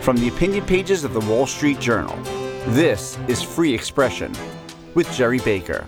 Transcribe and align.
From 0.00 0.16
the 0.16 0.28
opinion 0.28 0.64
pages 0.64 1.04
of 1.04 1.12
the 1.12 1.20
Wall 1.20 1.46
Street 1.46 1.80
Journal, 1.80 2.16
this 2.68 3.18
is 3.28 3.42
Free 3.42 3.74
Expression 3.74 4.32
with 4.94 5.12
Gerry 5.12 5.38
Baker. 5.40 5.86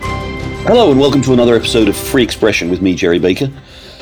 Hello, 0.00 0.90
and 0.90 0.98
welcome 0.98 1.20
to 1.22 1.32
another 1.32 1.54
episode 1.54 1.88
of 1.88 1.96
Free 1.96 2.22
Expression 2.22 2.70
with 2.70 2.80
me, 2.80 2.94
Gerry 2.94 3.18
Baker, 3.18 3.50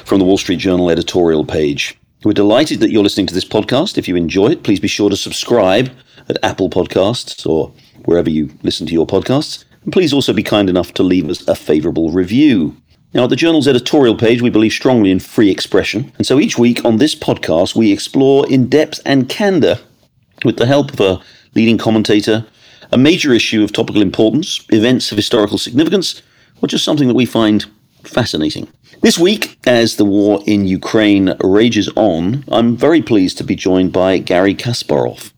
from 0.05 0.21
the 0.21 0.25
Wall 0.25 0.39
Street 0.39 0.59
Journal 0.59 0.91
editorial 0.91 1.45
page. 1.45 1.99
We're 2.23 2.33
delighted 2.33 2.79
that 2.81 2.91
you're 2.91 3.03
listening 3.03 3.27
to 3.27 3.35
this 3.35 3.45
podcast. 3.45 3.99
If 3.99 4.07
you 4.07 4.15
enjoy 4.15 4.49
it, 4.49 4.63
please 4.63 4.79
be 4.79 4.89
sure 4.89 5.11
to 5.11 5.17
subscribe 5.17 5.91
at 6.29 6.39
Apple 6.45 6.71
Podcasts 6.71 7.45
or 7.45 7.73
wherever 8.05 8.31
you 8.31 8.51
listen 8.63 8.87
to 8.87 8.93
your 8.93 9.07
podcasts. 9.07 9.65
And 9.83 9.93
please 9.93 10.13
also 10.13 10.33
be 10.33 10.43
kind 10.43 10.69
enough 10.69 10.95
to 10.95 11.03
leave 11.03 11.29
us 11.29 11.47
a 11.49 11.57
favourable 11.57 12.11
review. 12.11 12.77
Now, 13.17 13.25
at 13.25 13.31
the 13.31 13.37
journal's 13.37 13.67
editorial 13.67 14.15
page, 14.15 14.43
we 14.43 14.51
believe 14.51 14.73
strongly 14.73 15.11
in 15.11 15.21
free 15.21 15.51
expression. 15.51 16.13
And 16.19 16.27
so 16.27 16.39
each 16.39 16.59
week 16.59 16.85
on 16.85 16.99
this 16.99 17.15
podcast, 17.15 17.75
we 17.75 17.91
explore 17.91 18.47
in 18.47 18.69
depth 18.69 19.01
and 19.07 19.27
candour, 19.27 19.79
with 20.45 20.59
the 20.59 20.67
help 20.67 20.93
of 20.93 21.01
a 21.01 21.23
leading 21.55 21.79
commentator, 21.79 22.45
a 22.93 22.99
major 22.99 23.33
issue 23.33 23.65
of 23.65 23.73
topical 23.73 24.03
importance, 24.03 24.67
events 24.69 25.11
of 25.13 25.17
historical 25.17 25.57
significance, 25.57 26.21
or 26.61 26.69
just 26.69 26.85
something 26.85 27.09
that 27.09 27.15
we 27.15 27.25
find 27.25 27.65
fascinating. 28.03 28.69
This 29.01 29.19
week, 29.19 29.59
as 29.67 29.97
the 29.97 30.05
war 30.05 30.43
in 30.47 30.67
Ukraine 30.67 31.39
rages 31.43 31.89
on, 31.97 32.45
I'm 32.49 32.77
very 32.77 33.01
pleased 33.01 33.39
to 33.39 33.45
be 33.45 33.57
joined 33.57 33.95
by 33.95 34.19
Garry 34.19 34.55
Kasparov. 34.55 35.33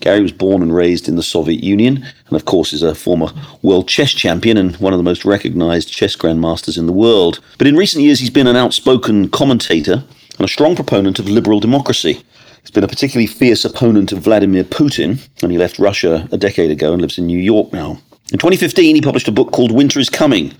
Garry 0.00 0.20
was 0.20 0.32
born 0.32 0.62
and 0.62 0.74
raised 0.74 1.08
in 1.08 1.16
the 1.16 1.22
Soviet 1.22 1.62
Union, 1.64 2.06
and 2.26 2.36
of 2.36 2.44
course 2.44 2.72
is 2.72 2.82
a 2.82 2.94
former 2.94 3.28
world 3.62 3.88
chess 3.88 4.12
champion 4.12 4.56
and 4.56 4.76
one 4.76 4.92
of 4.92 4.98
the 4.98 5.02
most 5.02 5.24
recognized 5.24 5.90
chess 5.90 6.14
grandmasters 6.16 6.78
in 6.78 6.86
the 6.86 6.92
world. 6.92 7.40
But 7.58 7.66
in 7.66 7.76
recent 7.76 8.04
years, 8.04 8.20
he's 8.20 8.30
been 8.30 8.46
an 8.46 8.56
outspoken 8.56 9.28
commentator 9.30 10.04
and 10.38 10.44
a 10.44 10.48
strong 10.48 10.76
proponent 10.76 11.18
of 11.18 11.28
liberal 11.28 11.60
democracy. 11.60 12.22
He's 12.60 12.70
been 12.70 12.84
a 12.84 12.88
particularly 12.88 13.26
fierce 13.26 13.64
opponent 13.64 14.12
of 14.12 14.18
Vladimir 14.18 14.64
Putin, 14.64 15.26
and 15.42 15.52
he 15.52 15.58
left 15.58 15.78
Russia 15.78 16.28
a 16.30 16.36
decade 16.36 16.70
ago 16.70 16.92
and 16.92 17.00
lives 17.00 17.18
in 17.18 17.26
New 17.26 17.38
York 17.38 17.72
now. 17.72 17.98
In 18.32 18.38
2015, 18.38 18.96
he 18.96 19.00
published 19.00 19.28
a 19.28 19.32
book 19.32 19.52
called 19.52 19.70
Winter 19.70 20.00
is 20.00 20.10
Coming, 20.10 20.52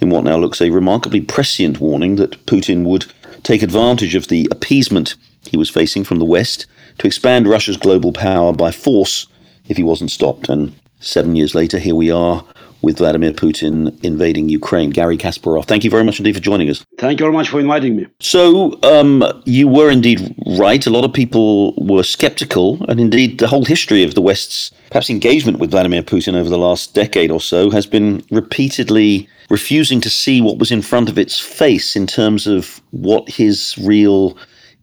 in 0.00 0.10
what 0.10 0.24
now 0.24 0.38
looks 0.38 0.60
a 0.60 0.70
remarkably 0.70 1.20
prescient 1.20 1.80
warning 1.80 2.16
that 2.16 2.46
Putin 2.46 2.84
would 2.84 3.06
take 3.42 3.62
advantage 3.62 4.14
of 4.14 4.28
the 4.28 4.48
appeasement 4.50 5.16
he 5.42 5.56
was 5.56 5.68
facing 5.68 6.04
from 6.04 6.18
the 6.18 6.24
West 6.24 6.66
to 6.98 7.06
expand 7.06 7.46
Russia's 7.46 7.76
global 7.76 8.12
power 8.12 8.52
by 8.52 8.70
force 8.70 9.26
if 9.68 9.76
he 9.76 9.82
wasn't 9.82 10.10
stopped. 10.10 10.48
And 10.48 10.74
seven 11.00 11.36
years 11.36 11.54
later, 11.54 11.78
here 11.78 11.94
we 11.94 12.10
are 12.10 12.44
with 12.80 12.98
Vladimir 12.98 13.32
Putin 13.32 13.98
invading 14.04 14.48
Ukraine. 14.48 14.90
Garry 14.90 15.16
Kasparov, 15.16 15.64
thank 15.64 15.84
you 15.84 15.90
very 15.90 16.04
much 16.04 16.20
indeed 16.20 16.34
for 16.34 16.40
joining 16.40 16.70
us. 16.70 16.84
Thank 16.98 17.18
you 17.18 17.24
very 17.24 17.32
much 17.32 17.48
for 17.48 17.58
inviting 17.58 17.96
me. 17.96 18.06
So, 18.20 18.78
um, 18.82 19.24
you 19.44 19.66
were 19.66 19.90
indeed 19.90 20.34
right. 20.58 20.86
A 20.86 20.90
lot 20.90 21.04
of 21.04 21.12
people 21.12 21.74
were 21.76 22.04
skeptical, 22.04 22.84
and 22.88 23.00
indeed, 23.00 23.38
the 23.38 23.48
whole 23.48 23.64
history 23.64 24.04
of 24.04 24.14
the 24.14 24.22
West's 24.22 24.70
perhaps 24.90 25.10
engagement 25.10 25.58
with 25.58 25.72
Vladimir 25.72 26.02
Putin 26.02 26.34
over 26.34 26.48
the 26.48 26.58
last 26.58 26.94
decade 26.94 27.30
or 27.30 27.40
so 27.40 27.70
has 27.70 27.86
been 27.86 28.24
repeatedly 28.30 29.28
refusing 29.50 30.00
to 30.00 30.10
see 30.10 30.40
what 30.40 30.58
was 30.58 30.70
in 30.70 30.82
front 30.82 31.08
of 31.08 31.18
its 31.18 31.40
face 31.40 31.96
in 31.96 32.06
terms 32.06 32.46
of 32.46 32.80
what 32.90 33.28
his 33.28 33.76
real 33.78 34.36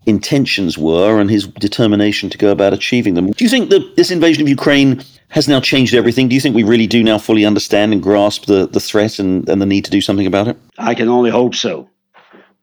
intentions 0.06 0.78
were 0.78 1.20
and 1.20 1.30
his 1.30 1.48
determination 1.48 2.30
to 2.30 2.38
go 2.38 2.52
about 2.52 2.74
achieving 2.74 3.16
them. 3.16 3.32
Do 3.32 3.44
you 3.44 3.50
think 3.50 3.70
that 3.70 3.96
this 3.96 4.12
invasion 4.12 4.44
of 4.44 4.50
Ukraine 4.50 5.04
has 5.30 5.48
now 5.48 5.60
changed 5.60 5.94
everything? 5.94 6.28
Do 6.30 6.36
you 6.36 6.42
think 6.42 6.56
we 6.56 6.64
really 6.64 6.88
do 6.88 7.04
now 7.04 7.18
fully 7.18 7.46
understand 7.46 7.94
and 7.94 8.02
grasp 8.02 8.46
the, 8.46 8.68
the 8.68 8.80
threat 8.80 9.20
and, 9.20 9.48
and 9.50 9.62
the 9.62 9.66
need 9.66 9.86
to 9.86 9.92
do 9.92 10.02
something 10.02 10.28
about 10.28 10.48
it? 10.48 10.58
I 10.78 10.96
can 10.96 11.10
only 11.10 11.32
hope 11.32 11.56
so. 11.56 11.90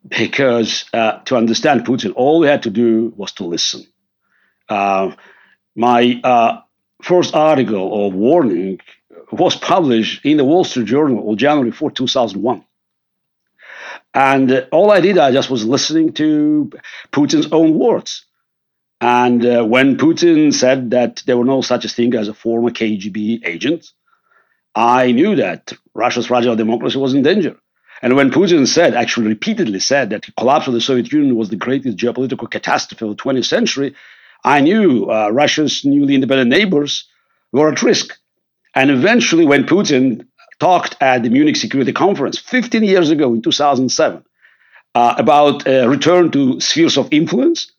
Because 0.08 0.84
uh, 0.92 1.18
to 1.26 1.36
understand 1.36 1.86
Putin, 1.86 2.12
all 2.16 2.40
we 2.40 2.48
had 2.48 2.62
to 2.64 2.70
do 2.70 3.12
was 3.16 3.32
to 3.32 3.44
listen. 3.44 3.86
Uh, 4.68 5.12
my 5.77 6.20
uh, 6.24 6.60
first 7.02 7.34
article 7.34 7.80
or 7.80 8.10
warning 8.10 8.80
was 9.30 9.56
published 9.56 10.24
in 10.24 10.36
the 10.36 10.44
Wall 10.44 10.64
Street 10.64 10.86
Journal 10.86 11.28
on 11.28 11.36
January 11.36 11.70
4, 11.70 11.90
2001. 11.90 12.64
And 14.14 14.67
all 14.73 14.90
I 14.90 15.00
did, 15.00 15.18
I 15.18 15.33
just 15.33 15.50
was 15.50 15.64
listening 15.64 16.12
to 16.14 16.70
Putin's 17.12 17.50
own 17.52 17.78
words. 17.78 18.24
And 19.00 19.45
uh, 19.45 19.64
when 19.64 19.96
Putin 19.96 20.52
said 20.55 20.90
that 20.90 21.23
there 21.27 21.36
were 21.36 21.45
no 21.45 21.61
such 21.62 21.84
a 21.84 21.89
thing 21.89 22.14
as 22.14 22.28
a 22.28 22.34
former 22.34 22.70
KGB 22.70 23.45
agent, 23.45 23.90
I 24.74 25.12
knew 25.12 25.36
that 25.36 25.73
Russia's 25.95 26.27
fragile 26.27 26.56
democracy 26.56 26.98
was 26.98 27.14
in 27.14 27.23
danger. 27.23 27.56
And 28.00 28.17
when 28.17 28.30
Putin 28.30 28.67
said, 28.67 28.95
actually 28.95 29.28
repeatedly 29.28 29.80
said, 29.80 30.11
that 30.11 30.23
the 30.23 30.33
collapse 30.33 30.67
of 30.67 30.74
the 30.74 30.80
Soviet 30.80 31.12
Union 31.12 31.36
was 31.36 31.50
the 31.50 31.56
greatest 31.56 31.96
geopolitical 31.96 32.50
catastrophe 32.50 33.05
of 33.05 33.17
the 33.17 33.23
20th 33.23 33.46
century, 33.46 33.94
I 34.44 34.61
knew 34.61 35.11
uh, 35.11 35.30
Russia's 35.30 35.84
newly 35.84 36.14
independent 36.14 36.50
neighbors 36.50 37.05
were 37.52 37.70
at 37.70 37.83
risk. 37.83 38.18
And 38.74 38.90
eventually, 38.90 39.46
when 39.46 39.64
Putin 39.64 40.27
talked 40.62 40.95
at 41.00 41.24
the 41.24 41.28
Munich 41.28 41.56
Security 41.56 41.92
Conference 41.92 42.39
15 42.39 42.84
years 42.84 43.11
ago 43.11 43.34
in 43.34 43.42
2007 43.42 44.24
uh, 44.95 45.14
about 45.18 45.67
a 45.67 45.89
return 45.89 46.30
to 46.30 46.61
spheres 46.61 46.96
of 46.96 47.08
influence, 47.11 47.73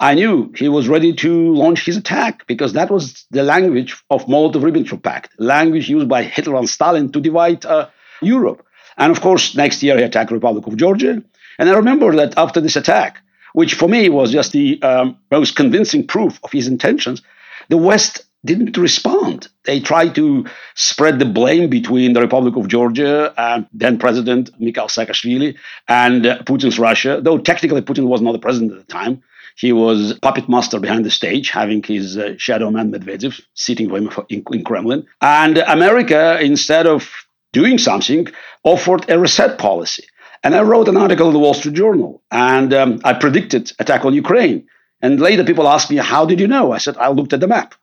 I 0.00 0.14
knew 0.14 0.50
he 0.56 0.70
was 0.70 0.88
ready 0.88 1.12
to 1.16 1.54
launch 1.54 1.84
his 1.84 1.98
attack 1.98 2.46
because 2.46 2.72
that 2.72 2.90
was 2.90 3.26
the 3.30 3.42
language 3.42 4.02
of 4.08 4.24
Molotov-Ribbentrop 4.24 5.02
Pact, 5.02 5.34
language 5.38 5.90
used 5.90 6.08
by 6.08 6.22
Hitler 6.22 6.56
and 6.56 6.66
Stalin 6.66 7.12
to 7.12 7.20
divide 7.20 7.66
uh, 7.66 7.88
Europe. 8.22 8.64
And 8.96 9.12
of 9.12 9.20
course, 9.20 9.54
next 9.54 9.82
year 9.82 9.98
he 9.98 10.02
attacked 10.02 10.30
Republic 10.30 10.66
of 10.66 10.76
Georgia. 10.76 11.22
And 11.58 11.68
I 11.68 11.74
remember 11.74 12.16
that 12.16 12.38
after 12.38 12.62
this 12.62 12.76
attack, 12.76 13.18
which 13.52 13.74
for 13.74 13.86
me 13.86 14.08
was 14.08 14.32
just 14.32 14.52
the 14.52 14.82
um, 14.82 15.18
most 15.30 15.56
convincing 15.56 16.06
proof 16.06 16.40
of 16.42 16.52
his 16.52 16.68
intentions, 16.68 17.20
the 17.68 17.76
West 17.76 18.24
didn't 18.44 18.76
respond. 18.76 19.48
They 19.64 19.80
tried 19.80 20.14
to 20.14 20.46
spread 20.74 21.18
the 21.18 21.26
blame 21.26 21.68
between 21.68 22.14
the 22.14 22.20
Republic 22.20 22.56
of 22.56 22.68
Georgia 22.68 23.34
and 23.36 23.66
then 23.72 23.98
President 23.98 24.50
Mikhail 24.58 24.86
Saakashvili 24.86 25.56
and 25.88 26.24
Putin's 26.24 26.78
Russia, 26.78 27.20
though 27.22 27.38
technically 27.38 27.82
Putin 27.82 28.06
was 28.06 28.22
not 28.22 28.32
the 28.32 28.38
president 28.38 28.72
at 28.72 28.78
the 28.78 28.92
time. 28.92 29.22
He 29.56 29.72
was 29.72 30.18
puppet 30.20 30.48
master 30.48 30.80
behind 30.80 31.04
the 31.04 31.10
stage, 31.10 31.50
having 31.50 31.82
his 31.82 32.16
uh, 32.16 32.34
shadow 32.38 32.70
man 32.70 32.90
Medvedev 32.90 33.40
sitting 33.54 33.90
with 33.90 34.04
him 34.04 34.24
in, 34.30 34.42
in 34.52 34.64
Kremlin. 34.64 35.06
And 35.20 35.58
America, 35.58 36.38
instead 36.40 36.86
of 36.86 37.10
doing 37.52 37.76
something, 37.76 38.28
offered 38.64 39.10
a 39.10 39.18
reset 39.18 39.58
policy. 39.58 40.04
And 40.42 40.54
I 40.54 40.62
wrote 40.62 40.88
an 40.88 40.96
article 40.96 41.26
in 41.26 41.34
the 41.34 41.38
Wall 41.38 41.52
Street 41.52 41.74
Journal, 41.74 42.22
and 42.30 42.72
um, 42.72 43.00
I 43.04 43.12
predicted 43.12 43.72
attack 43.78 44.06
on 44.06 44.14
Ukraine. 44.14 44.66
And 45.02 45.20
later, 45.20 45.44
people 45.44 45.68
asked 45.68 45.90
me, 45.90 45.96
"How 45.96 46.24
did 46.24 46.40
you 46.40 46.48
know?" 46.48 46.72
I 46.72 46.78
said, 46.78 46.96
"I 46.96 47.08
looked 47.08 47.34
at 47.34 47.40
the 47.40 47.46
map." 47.46 47.74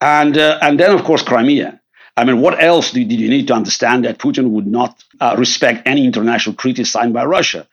And, 0.00 0.36
uh, 0.36 0.58
and 0.62 0.78
then, 0.78 0.92
of 0.92 1.04
course, 1.04 1.22
Crimea. 1.22 1.80
I 2.16 2.24
mean, 2.24 2.40
what 2.40 2.62
else 2.62 2.90
did, 2.90 3.12
you 3.12 3.28
need 3.28 3.46
to 3.48 3.54
understand 3.54 4.04
that 4.04 4.18
Putin 4.18 4.50
would 4.50 4.66
not 4.66 5.02
uh, 5.20 5.36
respect 5.38 5.86
any 5.86 6.04
international 6.04 6.56
treaty 6.56 6.84
signed 6.84 7.14
by 7.14 7.24
Russia? 7.24 7.66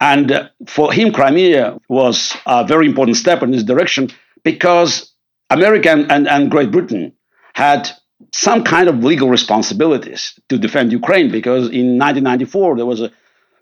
And 0.00 0.30
uh, 0.30 0.48
for 0.66 0.92
him, 0.92 1.12
Crimea 1.12 1.78
was 1.88 2.36
a 2.44 2.66
very 2.66 2.86
important 2.86 3.16
step 3.16 3.42
in 3.42 3.50
this 3.50 3.62
direction 3.62 4.10
because 4.44 5.12
America 5.48 5.90
and, 5.90 6.28
and 6.28 6.50
Great 6.50 6.70
Britain 6.70 7.14
had 7.54 7.90
some 8.32 8.64
kind 8.64 8.88
of 8.88 9.02
legal 9.02 9.30
responsibilities 9.30 10.38
to 10.50 10.58
defend 10.58 10.92
Ukraine 10.92 11.30
because 11.30 11.64
in 11.70 11.98
1994 11.98 12.76
there 12.76 12.86
was 12.86 13.00
a 13.00 13.10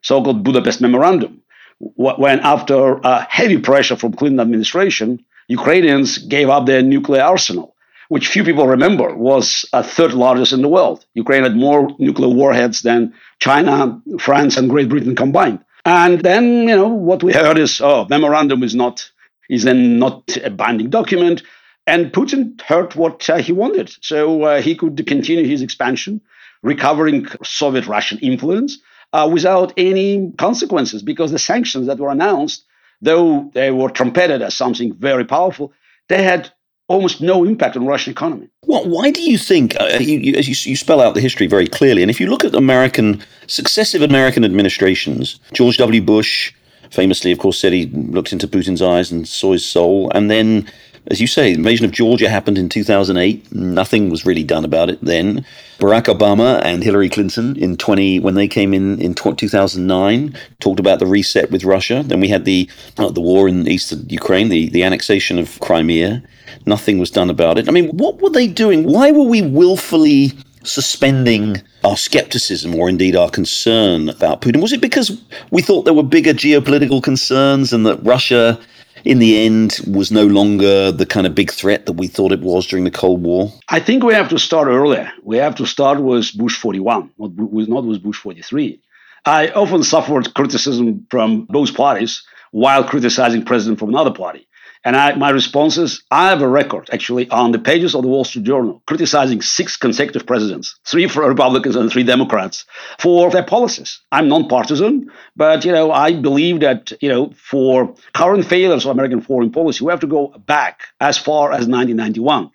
so-called 0.02 0.42
Budapest 0.42 0.80
Memorandum 0.80 1.42
when 1.78 2.40
after 2.40 3.04
uh, 3.04 3.24
heavy 3.28 3.58
pressure 3.58 3.96
from 3.96 4.12
Clinton 4.12 4.40
administration, 4.40 5.24
Ukrainians 5.48 6.18
gave 6.18 6.48
up 6.48 6.66
their 6.66 6.82
nuclear 6.82 7.22
arsenal 7.22 7.73
which 8.14 8.28
few 8.28 8.44
people 8.44 8.68
remember, 8.68 9.12
was 9.12 9.64
a 9.72 9.82
third 9.82 10.12
largest 10.12 10.52
in 10.52 10.62
the 10.62 10.68
world. 10.68 11.04
Ukraine 11.14 11.42
had 11.42 11.56
more 11.56 11.88
nuclear 11.98 12.28
warheads 12.28 12.82
than 12.82 13.12
China, 13.40 14.00
France, 14.20 14.56
and 14.56 14.70
Great 14.70 14.88
Britain 14.88 15.16
combined. 15.16 15.58
And 15.84 16.20
then, 16.20 16.44
you 16.68 16.76
know, 16.76 16.86
what 16.86 17.24
we 17.24 17.32
heard 17.32 17.58
is, 17.58 17.80
oh, 17.80 18.06
memorandum 18.08 18.62
is 18.62 18.72
not 18.72 19.10
is 19.50 19.64
then 19.64 19.98
not 19.98 20.36
a 20.48 20.50
binding 20.62 20.90
document. 20.90 21.42
And 21.88 22.12
Putin 22.12 22.60
heard 22.60 22.94
what 22.94 23.28
uh, 23.28 23.38
he 23.38 23.52
wanted, 23.52 23.88
so 24.00 24.44
uh, 24.44 24.62
he 24.62 24.76
could 24.76 24.96
continue 25.08 25.44
his 25.44 25.60
expansion, 25.60 26.20
recovering 26.62 27.26
Soviet 27.42 27.88
Russian 27.88 28.18
influence 28.20 28.78
uh, 29.12 29.28
without 29.36 29.72
any 29.76 30.30
consequences, 30.38 31.02
because 31.02 31.32
the 31.32 31.46
sanctions 31.52 31.88
that 31.88 31.98
were 31.98 32.10
announced, 32.10 32.64
though 33.02 33.50
they 33.54 33.72
were 33.72 33.90
trumpeted 33.90 34.40
as 34.40 34.54
something 34.54 34.94
very 35.10 35.24
powerful, 35.24 35.72
they 36.08 36.22
had 36.22 36.52
almost 36.88 37.20
no 37.20 37.44
impact 37.44 37.76
on 37.76 37.84
the 37.84 37.88
Russian 37.88 38.10
economy. 38.12 38.48
Well, 38.66 38.88
why 38.88 39.10
do 39.10 39.22
you 39.22 39.38
think, 39.38 39.74
uh, 39.80 39.98
you, 40.00 40.18
you, 40.18 40.34
as 40.34 40.48
you, 40.48 40.70
you, 40.70 40.76
spell 40.76 41.00
out 41.00 41.14
the 41.14 41.20
history 41.20 41.46
very 41.46 41.66
clearly, 41.66 42.02
and 42.02 42.10
if 42.10 42.20
you 42.20 42.26
look 42.26 42.44
at 42.44 42.54
American, 42.54 43.22
successive 43.46 44.02
American 44.02 44.44
administrations, 44.44 45.40
George 45.52 45.76
W. 45.78 46.02
Bush 46.02 46.52
famously, 46.90 47.32
of 47.32 47.38
course, 47.38 47.58
said 47.58 47.72
he 47.72 47.86
looked 47.86 48.32
into 48.32 48.46
Putin's 48.46 48.82
eyes 48.82 49.10
and 49.10 49.26
saw 49.26 49.52
his 49.52 49.64
soul, 49.64 50.10
and 50.14 50.30
then 50.30 50.70
as 51.08 51.20
you 51.20 51.26
say, 51.26 51.52
the 51.52 51.58
invasion 51.58 51.84
of 51.84 51.90
Georgia 51.90 52.30
happened 52.30 52.56
in 52.56 52.68
2008. 52.68 53.52
Nothing 53.52 54.08
was 54.08 54.24
really 54.24 54.42
done 54.42 54.64
about 54.64 54.88
it 54.88 54.98
then. 55.02 55.44
Barack 55.78 56.04
Obama 56.04 56.62
and 56.64 56.82
Hillary 56.82 57.10
Clinton 57.10 57.56
in 57.56 57.76
20 57.76 58.20
when 58.20 58.34
they 58.34 58.48
came 58.48 58.72
in 58.72 59.00
in 59.00 59.14
2009 59.14 60.34
talked 60.60 60.80
about 60.80 61.00
the 61.00 61.06
reset 61.06 61.50
with 61.50 61.64
Russia. 61.64 62.02
Then 62.04 62.20
we 62.20 62.28
had 62.28 62.46
the 62.46 62.70
uh, 62.96 63.10
the 63.10 63.20
war 63.20 63.48
in 63.48 63.68
eastern 63.68 64.08
Ukraine, 64.08 64.48
the 64.48 64.70
the 64.70 64.82
annexation 64.82 65.38
of 65.38 65.60
Crimea. 65.60 66.22
Nothing 66.64 66.98
was 66.98 67.10
done 67.10 67.28
about 67.28 67.58
it. 67.58 67.68
I 67.68 67.72
mean, 67.72 67.90
what 67.90 68.22
were 68.22 68.30
they 68.30 68.46
doing? 68.46 68.84
Why 68.84 69.10
were 69.10 69.24
we 69.24 69.42
willfully 69.42 70.32
suspending 70.62 71.60
our 71.84 71.96
skepticism 71.96 72.74
or 72.74 72.88
indeed 72.88 73.14
our 73.14 73.28
concern 73.28 74.08
about 74.08 74.40
Putin? 74.40 74.62
Was 74.62 74.72
it 74.72 74.80
because 74.80 75.20
we 75.50 75.60
thought 75.60 75.82
there 75.82 75.92
were 75.92 76.02
bigger 76.02 76.32
geopolitical 76.32 77.02
concerns 77.02 77.72
and 77.72 77.84
that 77.84 78.02
Russia, 78.02 78.58
in 79.04 79.18
the 79.18 79.44
end, 79.44 79.80
was 79.86 80.10
no 80.10 80.26
longer 80.26 80.90
the 80.90 81.06
kind 81.06 81.26
of 81.26 81.34
big 81.34 81.50
threat 81.50 81.86
that 81.86 81.92
we 81.92 82.06
thought 82.06 82.32
it 82.32 82.40
was 82.40 82.66
during 82.66 82.84
the 82.84 82.90
Cold 82.90 83.22
War? 83.22 83.52
I 83.68 83.80
think 83.80 84.02
we 84.02 84.14
have 84.14 84.30
to 84.30 84.38
start 84.38 84.68
earlier. 84.68 85.12
We 85.22 85.36
have 85.38 85.54
to 85.56 85.66
start 85.66 86.00
with 86.00 86.36
Bush 86.36 86.58
41, 86.58 87.10
not 87.18 87.30
with, 87.32 87.68
not 87.68 87.84
with 87.84 88.02
Bush 88.02 88.18
43. 88.18 88.80
I 89.26 89.48
often 89.48 89.82
suffered 89.82 90.34
criticism 90.34 91.06
from 91.10 91.44
both 91.44 91.74
parties 91.74 92.22
while 92.50 92.84
criticizing 92.84 93.44
president 93.44 93.78
from 93.78 93.88
another 93.90 94.12
party. 94.12 94.46
And 94.84 94.96
I, 94.96 95.14
my 95.14 95.30
response 95.30 95.78
is 95.78 96.02
I 96.10 96.28
have 96.28 96.42
a 96.42 96.48
record 96.48 96.90
actually 96.92 97.28
on 97.30 97.52
the 97.52 97.58
pages 97.58 97.94
of 97.94 98.02
the 98.02 98.08
Wall 98.08 98.24
Street 98.24 98.44
Journal 98.44 98.82
criticizing 98.86 99.40
six 99.40 99.76
consecutive 99.78 100.26
presidents, 100.26 100.78
three 100.84 101.08
for 101.08 101.26
Republicans 101.26 101.74
and 101.74 101.90
three 101.90 102.04
Democrats, 102.04 102.66
for 102.98 103.30
their 103.30 103.42
policies. 103.42 104.00
I'm 104.12 104.28
nonpartisan, 104.28 105.10
but 105.36 105.64
you 105.64 105.72
know 105.72 105.90
I 105.90 106.12
believe 106.12 106.60
that 106.60 106.92
you 107.00 107.08
know 107.08 107.32
for 107.34 107.94
current 108.12 108.44
failures 108.44 108.84
of 108.84 108.90
American 108.90 109.22
foreign 109.22 109.50
policy, 109.50 109.84
we 109.84 109.90
have 109.90 110.00
to 110.00 110.06
go 110.06 110.28
back 110.46 110.80
as 111.00 111.16
far 111.16 111.52
as 111.52 111.66
1991. 111.66 112.50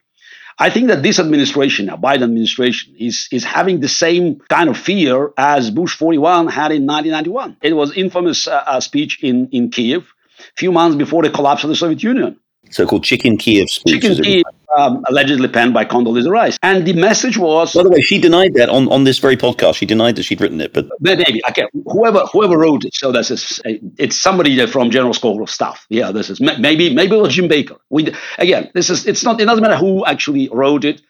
I 0.62 0.70
think 0.70 0.90
that 0.90 1.02
this 1.02 1.20
administration, 1.20 1.86
now 1.86 1.96
Biden 1.96 2.24
administration, 2.24 2.94
is 3.00 3.28
is 3.32 3.44
having 3.44 3.80
the 3.80 3.88
same 3.88 4.40
kind 4.50 4.70
of 4.70 4.78
fear 4.78 5.32
as 5.38 5.72
Bush 5.72 5.96
41 5.96 6.48
had 6.48 6.72
in 6.72 6.86
1991. 6.86 7.58
It 7.62 7.74
was 7.74 7.96
infamous 7.98 8.48
uh, 8.48 8.64
uh, 8.68 8.80
speech 8.82 9.24
in 9.24 9.48
in 9.52 9.72
Kiev 9.72 10.14
few 10.58 10.72
months 10.72 10.96
before 10.96 11.24
the 11.24 11.30
collapse 11.30 11.64
of 11.64 11.70
the 11.70 11.76
Soviet 11.76 12.04
Union. 12.04 12.40
So-called 12.72 13.04
Chicken 13.04 13.38
Kiev 13.38 13.70
speech. 13.70 14.02
Chicken 14.02 14.24
Kiev, 14.24 14.44
um, 14.78 15.04
allegedly 15.08 15.48
penned 15.48 15.74
by 15.74 15.86
Condoleezza 15.86 16.30
Rice, 16.30 16.60
and 16.62 16.86
the 16.86 16.94
message 16.94 17.38
was. 17.38 17.74
By 17.74 17.84
the 17.84 17.90
way, 17.90 18.02
she 18.02 18.20
denied 18.20 18.54
that 18.56 18.70
on, 18.70 18.88
on 18.90 19.06
this 19.06 19.18
very 19.18 19.38
podcast. 19.38 19.76
She 19.76 19.86
denied 19.86 20.16
that 20.18 20.24
she'd 20.24 20.40
written 20.40 20.62
it, 20.62 20.74
but 20.74 20.88
maybe 21.00 21.42
okay. 21.50 21.66
Whoever 21.86 22.20
whoever 22.32 22.58
wrote 22.58 22.86
it, 22.86 22.94
so 22.94 23.12
this 23.12 23.32
is 23.32 23.62
it's 23.98 24.16
somebody 24.16 24.66
from 24.68 24.92
General 24.92 25.14
School 25.14 25.42
of 25.42 25.50
Staff. 25.50 25.86
Yeah, 25.90 26.12
this 26.12 26.30
is 26.30 26.40
maybe 26.40 26.94
maybe 26.94 27.16
it 27.16 27.22
was 27.22 27.34
Jim 27.34 27.48
Baker. 27.48 27.78
We 27.90 28.14
again, 28.38 28.70
this 28.74 28.90
is 28.90 29.08
it's 29.08 29.24
not. 29.24 29.42
It 29.42 29.46
doesn't 29.46 29.64
matter 29.64 29.78
who 29.78 30.06
actually 30.06 30.50
wrote 30.52 30.86
it. 30.86 31.02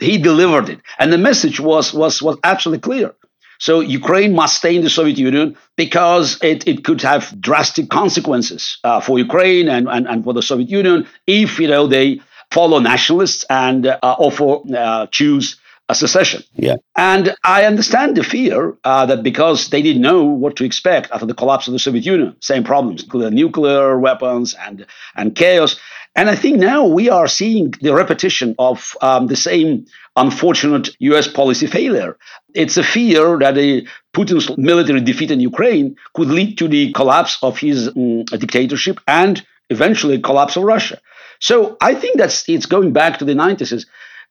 He 0.00 0.18
delivered 0.18 0.68
it, 0.68 0.80
and 0.98 1.12
the 1.12 1.18
message 1.18 1.60
was 1.60 1.94
was 1.94 2.20
was 2.22 2.38
absolutely 2.42 2.80
clear. 2.80 3.14
So 3.58 3.80
Ukraine 3.80 4.34
must 4.34 4.56
stay 4.56 4.76
in 4.76 4.82
the 4.82 4.90
Soviet 4.90 5.18
Union 5.18 5.56
because 5.76 6.42
it, 6.42 6.66
it 6.66 6.84
could 6.84 7.00
have 7.02 7.40
drastic 7.40 7.88
consequences 7.88 8.78
uh, 8.84 9.00
for 9.00 9.18
Ukraine 9.18 9.68
and, 9.68 9.88
and, 9.88 10.06
and 10.06 10.24
for 10.24 10.32
the 10.32 10.42
Soviet 10.42 10.68
Union 10.68 11.06
if 11.26 11.58
you 11.58 11.68
know 11.68 11.86
they 11.86 12.20
follow 12.50 12.78
nationalists 12.78 13.44
and 13.50 13.86
uh, 13.86 13.98
offer 14.02 14.60
uh, 14.76 15.06
choose 15.08 15.56
a 15.88 15.94
secession. 15.94 16.42
Yeah. 16.54 16.76
And 16.96 17.34
I 17.44 17.64
understand 17.64 18.16
the 18.16 18.24
fear 18.24 18.76
uh, 18.84 19.04
that 19.06 19.22
because 19.22 19.68
they 19.68 19.82
didn't 19.82 20.02
know 20.02 20.22
what 20.22 20.56
to 20.56 20.64
expect 20.64 21.10
after 21.10 21.26
the 21.26 21.34
collapse 21.34 21.66
of 21.68 21.72
the 21.72 21.78
Soviet 21.78 22.06
Union, 22.06 22.34
same 22.40 22.64
problems, 22.64 23.02
including 23.02 23.34
nuclear 23.34 23.98
weapons 23.98 24.54
and 24.54 24.86
and 25.14 25.34
chaos. 25.34 25.78
And 26.16 26.30
I 26.30 26.36
think 26.36 26.58
now 26.58 26.86
we 26.86 27.10
are 27.10 27.26
seeing 27.26 27.72
the 27.80 27.94
repetition 27.94 28.54
of 28.58 28.96
um, 29.02 29.26
the 29.26 29.36
same 29.36 29.86
unfortunate 30.16 30.90
US 31.00 31.26
policy 31.26 31.66
failure. 31.66 32.16
It's 32.54 32.76
a 32.76 32.84
fear 32.84 33.38
that 33.38 33.58
a 33.58 33.86
Putin's 34.14 34.56
military 34.56 35.00
defeat 35.00 35.32
in 35.32 35.40
Ukraine 35.40 35.96
could 36.14 36.28
lead 36.28 36.56
to 36.58 36.68
the 36.68 36.92
collapse 36.92 37.38
of 37.42 37.58
his 37.58 37.88
um, 37.88 38.24
dictatorship 38.24 39.00
and 39.08 39.44
eventually 39.70 40.20
collapse 40.20 40.56
of 40.56 40.62
Russia. 40.62 41.00
So 41.40 41.76
I 41.80 41.94
think 41.94 42.18
that's 42.18 42.48
it's 42.48 42.66
going 42.66 42.92
back 42.92 43.18
to 43.18 43.24
the 43.24 43.34
90s. 43.34 43.72
Is 43.72 43.86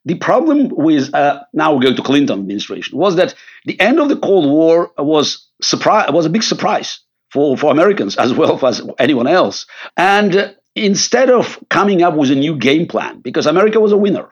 the 0.05 0.15
problem 0.15 0.69
with 0.69 1.13
uh, 1.13 1.43
now 1.53 1.77
going 1.79 1.95
to 1.97 2.01
Clinton 2.01 2.39
administration 2.39 2.97
was 2.97 3.17
that 3.17 3.35
the 3.65 3.79
end 3.79 3.99
of 3.99 4.07
the 4.07 4.17
Cold 4.17 4.45
War 4.45 4.91
was 4.97 5.47
surprise 5.61 6.11
was 6.11 6.25
a 6.25 6.29
big 6.29 6.43
surprise 6.43 6.99
for, 7.31 7.57
for 7.57 7.71
Americans 7.71 8.15
as 8.15 8.33
well 8.33 8.63
as 8.65 8.81
anyone 8.99 9.27
else. 9.27 9.65
And 9.97 10.55
instead 10.75 11.29
of 11.29 11.59
coming 11.69 12.01
up 12.01 12.15
with 12.15 12.31
a 12.31 12.35
new 12.35 12.55
game 12.55 12.87
plan, 12.87 13.19
because 13.19 13.45
America 13.45 13.79
was 13.79 13.91
a 13.91 13.97
winner, 13.97 14.29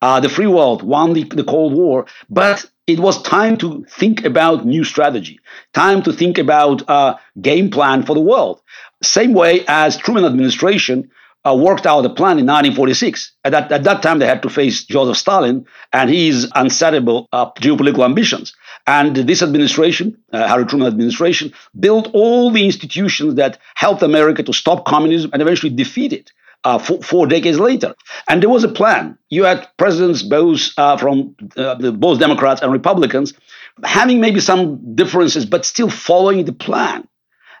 uh, 0.00 0.20
the 0.20 0.28
free 0.28 0.46
world 0.46 0.82
won 0.82 1.12
the, 1.12 1.24
the 1.24 1.44
Cold 1.44 1.74
War, 1.74 2.06
but 2.28 2.66
it 2.86 2.98
was 2.98 3.22
time 3.22 3.56
to 3.58 3.84
think 3.88 4.24
about 4.24 4.66
new 4.66 4.84
strategy, 4.84 5.38
time 5.72 6.02
to 6.02 6.12
think 6.12 6.38
about 6.38 6.82
a 6.88 7.18
game 7.40 7.70
plan 7.70 8.02
for 8.02 8.14
the 8.14 8.20
world. 8.20 8.60
Same 9.02 9.32
way 9.32 9.64
as 9.68 9.96
Truman 9.96 10.24
administration 10.24 11.10
uh, 11.44 11.54
worked 11.54 11.86
out 11.86 12.04
a 12.04 12.10
plan 12.10 12.38
in 12.38 12.46
1946. 12.46 13.32
At 13.44 13.52
that, 13.52 13.72
at 13.72 13.84
that 13.84 14.02
time, 14.02 14.18
they 14.18 14.26
had 14.26 14.42
to 14.42 14.50
face 14.50 14.84
Joseph 14.84 15.16
Stalin 15.16 15.66
and 15.92 16.10
his 16.10 16.46
unsettable 16.54 17.26
uh, 17.32 17.50
geopolitical 17.52 18.04
ambitions. 18.04 18.54
And 18.86 19.14
this 19.14 19.42
administration, 19.42 20.18
uh, 20.32 20.48
Harry 20.48 20.66
Truman 20.66 20.88
administration, 20.88 21.52
built 21.78 22.08
all 22.12 22.50
the 22.50 22.64
institutions 22.64 23.36
that 23.36 23.58
helped 23.74 24.02
America 24.02 24.42
to 24.42 24.52
stop 24.52 24.84
communism 24.84 25.30
and 25.32 25.40
eventually 25.40 25.72
defeat 25.74 26.12
it. 26.12 26.32
Uh, 26.64 26.78
four, 26.78 27.02
four, 27.02 27.26
decades 27.26 27.58
later. 27.58 27.92
And 28.28 28.40
there 28.40 28.48
was 28.48 28.62
a 28.62 28.68
plan. 28.68 29.18
You 29.30 29.42
had 29.42 29.66
presidents 29.78 30.22
both 30.22 30.68
uh, 30.76 30.96
from 30.96 31.34
uh, 31.56 31.74
both 31.90 32.20
Democrats 32.20 32.62
and 32.62 32.70
Republicans 32.70 33.34
having 33.82 34.20
maybe 34.20 34.38
some 34.38 34.94
differences, 34.94 35.44
but 35.44 35.64
still 35.64 35.90
following 35.90 36.44
the 36.44 36.52
plan. 36.52 37.08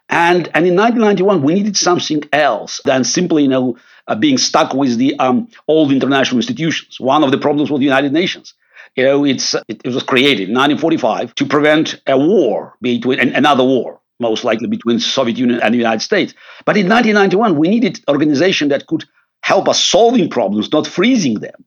And, 0.08 0.48
and 0.54 0.66
in 0.66 0.76
1991, 0.76 1.42
we 1.42 1.54
needed 1.54 1.76
something 1.76 2.22
else 2.32 2.80
than 2.84 3.02
simply, 3.02 3.42
you 3.42 3.48
know, 3.48 3.76
uh, 4.06 4.14
being 4.14 4.38
stuck 4.38 4.74
with 4.74 4.98
the 4.98 5.18
um, 5.18 5.48
old 5.68 5.92
international 5.92 6.38
institutions. 6.38 7.00
One 7.00 7.24
of 7.24 7.30
the 7.30 7.38
problems 7.38 7.70
with 7.70 7.80
the 7.80 7.86
United 7.86 8.12
Nations 8.12 8.54
you 8.96 9.04
know, 9.04 9.24
it's 9.24 9.54
it, 9.54 9.80
it, 9.84 9.94
was 9.94 10.02
created 10.02 10.48
in 10.48 10.54
1945 10.54 11.34
to 11.36 11.46
prevent 11.46 12.00
a 12.06 12.18
war 12.18 12.76
between 12.82 13.18
another 13.20 13.64
war, 13.64 14.00
most 14.20 14.44
likely 14.44 14.66
between 14.66 15.00
Soviet 15.00 15.38
Union 15.38 15.60
and 15.60 15.72
the 15.72 15.78
United 15.78 16.02
States. 16.02 16.34
But 16.64 16.76
in 16.76 16.88
1991, 16.88 17.58
we 17.58 17.68
needed 17.68 17.98
an 18.06 18.12
organization 18.12 18.68
that 18.68 18.86
could 18.86 19.04
help 19.42 19.68
us 19.68 19.82
solving 19.82 20.28
problems, 20.28 20.70
not 20.72 20.86
freezing 20.86 21.40
them. 21.40 21.64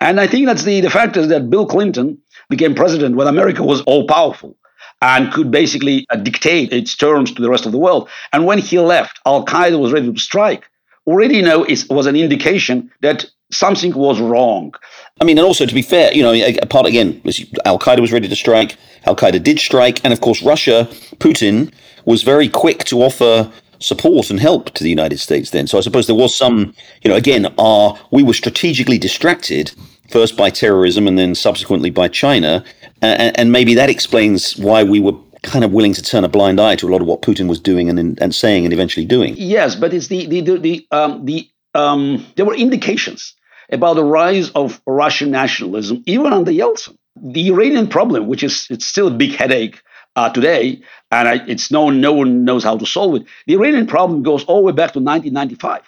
And 0.00 0.20
I 0.20 0.26
think 0.26 0.46
that's 0.46 0.64
the, 0.64 0.80
the 0.80 0.90
fact 0.90 1.16
is 1.16 1.28
that 1.28 1.50
Bill 1.50 1.66
Clinton 1.66 2.18
became 2.48 2.74
president 2.74 3.16
when 3.16 3.26
America 3.26 3.62
was 3.62 3.82
all 3.82 4.06
powerful 4.06 4.56
and 5.00 5.32
could 5.32 5.50
basically 5.50 6.06
uh, 6.10 6.16
dictate 6.16 6.72
its 6.72 6.96
terms 6.96 7.32
to 7.32 7.42
the 7.42 7.50
rest 7.50 7.66
of 7.66 7.72
the 7.72 7.78
world. 7.78 8.08
And 8.32 8.46
when 8.46 8.58
he 8.58 8.78
left, 8.78 9.20
Al 9.26 9.44
Qaeda 9.44 9.78
was 9.78 9.92
ready 9.92 10.12
to 10.12 10.20
strike. 10.20 10.68
Already, 11.06 11.42
know, 11.42 11.64
it 11.64 11.86
was 11.90 12.06
an 12.06 12.16
indication 12.16 12.90
that 13.00 13.24
something 13.50 13.92
was 13.92 14.20
wrong. 14.20 14.74
I 15.20 15.24
mean, 15.24 15.38
and 15.38 15.46
also 15.46 15.66
to 15.66 15.74
be 15.74 15.82
fair, 15.82 16.12
you 16.12 16.22
know, 16.22 16.34
part 16.70 16.86
again, 16.86 17.20
Al 17.64 17.78
Qaeda 17.78 18.00
was 18.00 18.12
ready 18.12 18.28
to 18.28 18.36
strike. 18.36 18.76
Al 19.04 19.16
Qaeda 19.16 19.42
did 19.42 19.58
strike, 19.58 20.02
and 20.04 20.12
of 20.12 20.20
course, 20.20 20.42
Russia, 20.42 20.88
Putin 21.16 21.72
was 22.04 22.22
very 22.22 22.48
quick 22.48 22.84
to 22.84 23.02
offer 23.02 23.50
support 23.78 24.30
and 24.30 24.40
help 24.40 24.70
to 24.70 24.84
the 24.84 24.90
United 24.90 25.18
States. 25.18 25.50
Then, 25.50 25.66
so 25.66 25.76
I 25.76 25.80
suppose 25.80 26.06
there 26.06 26.16
was 26.16 26.36
some, 26.36 26.74
you 27.02 27.10
know, 27.10 27.16
again, 27.16 27.52
our 27.58 27.98
we 28.10 28.22
were 28.22 28.34
strategically 28.34 28.98
distracted 28.98 29.72
first 30.10 30.36
by 30.36 30.50
terrorism 30.50 31.08
and 31.08 31.18
then 31.18 31.34
subsequently 31.34 31.90
by 31.90 32.08
China, 32.08 32.64
and, 33.00 33.36
and 33.38 33.52
maybe 33.52 33.74
that 33.74 33.90
explains 33.90 34.56
why 34.56 34.82
we 34.84 35.00
were 35.00 35.14
kind 35.42 35.64
of 35.64 35.72
willing 35.72 35.92
to 35.94 36.02
turn 36.02 36.24
a 36.24 36.28
blind 36.28 36.60
eye 36.60 36.76
to 36.76 36.88
a 36.88 36.90
lot 36.90 37.00
of 37.00 37.06
what 37.06 37.22
Putin 37.22 37.48
was 37.48 37.60
doing 37.60 37.88
and 37.88 38.20
and 38.20 38.34
saying 38.34 38.64
and 38.64 38.72
eventually 38.72 39.06
doing. 39.06 39.34
Yes, 39.36 39.74
but 39.74 39.92
it's 39.92 40.08
the 40.08 40.26
the 40.26 40.40
the, 40.40 40.58
the 40.58 40.86
um, 40.90 41.24
the 41.24 41.48
um, 41.74 42.26
there 42.36 42.46
were 42.46 42.54
indications 42.54 43.34
about 43.70 43.94
the 43.94 44.04
rise 44.04 44.50
of 44.50 44.80
Russian 44.86 45.30
nationalism, 45.30 46.02
even 46.06 46.32
under 46.32 46.50
Yeltsin. 46.50 46.96
The 47.16 47.48
Iranian 47.48 47.88
problem, 47.88 48.26
which 48.26 48.42
is 48.42 48.66
it's 48.70 48.86
still 48.86 49.08
a 49.08 49.10
big 49.10 49.34
headache 49.34 49.82
uh, 50.16 50.30
today, 50.30 50.82
and 51.10 51.28
I, 51.28 51.34
it's 51.46 51.70
no 51.70 51.90
no 51.90 52.12
one 52.12 52.44
knows 52.44 52.64
how 52.64 52.76
to 52.76 52.86
solve 52.86 53.16
it. 53.16 53.22
The 53.46 53.54
Iranian 53.54 53.86
problem 53.86 54.22
goes 54.22 54.44
all 54.44 54.60
the 54.60 54.66
way 54.66 54.72
back 54.72 54.92
to 54.92 55.00
1995, 55.00 55.82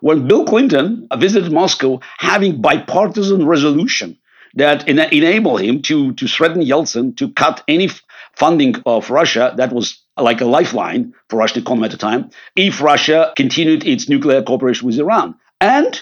when 0.00 0.28
Bill 0.28 0.44
Clinton 0.44 1.08
visited 1.16 1.52
Moscow, 1.52 2.00
having 2.18 2.60
bipartisan 2.60 3.46
resolution 3.46 4.18
that 4.54 4.88
ena- 4.88 5.08
enable 5.10 5.56
him 5.56 5.82
to 5.82 6.12
to 6.14 6.28
threaten 6.28 6.62
Yeltsin 6.62 7.16
to 7.16 7.30
cut 7.32 7.62
any 7.68 7.88
funding 8.36 8.76
of 8.86 9.10
Russia 9.10 9.54
that 9.56 9.72
was 9.72 10.02
like 10.16 10.40
a 10.40 10.46
lifeline 10.46 11.12
for 11.28 11.38
Russian 11.38 11.62
economy 11.62 11.86
at 11.86 11.90
the 11.90 11.96
time 11.96 12.30
if 12.56 12.80
Russia 12.80 13.32
continued 13.36 13.86
its 13.86 14.08
nuclear 14.08 14.42
cooperation 14.42 14.86
with 14.86 14.98
Iran. 14.98 15.34
And 15.60 16.00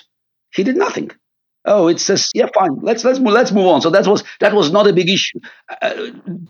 he 0.55 0.65
did 0.65 0.77
nothing. 0.77 1.11
Oh, 1.65 1.87
it's 1.87 2.07
just 2.09 2.33
yeah, 2.35 2.47
fine. 2.53 2.75
Let's 2.81 3.05
let's 3.05 3.21
let's 3.21 3.53
move 3.53 3.67
on. 3.67 3.81
So 3.81 3.91
that 3.91 4.05
was 4.05 4.25
that 4.41 4.53
was 4.53 4.73
not 4.73 4.89
a 4.89 4.93
big 4.93 5.09
issue. 5.09 5.39
Uh, 5.81 6.09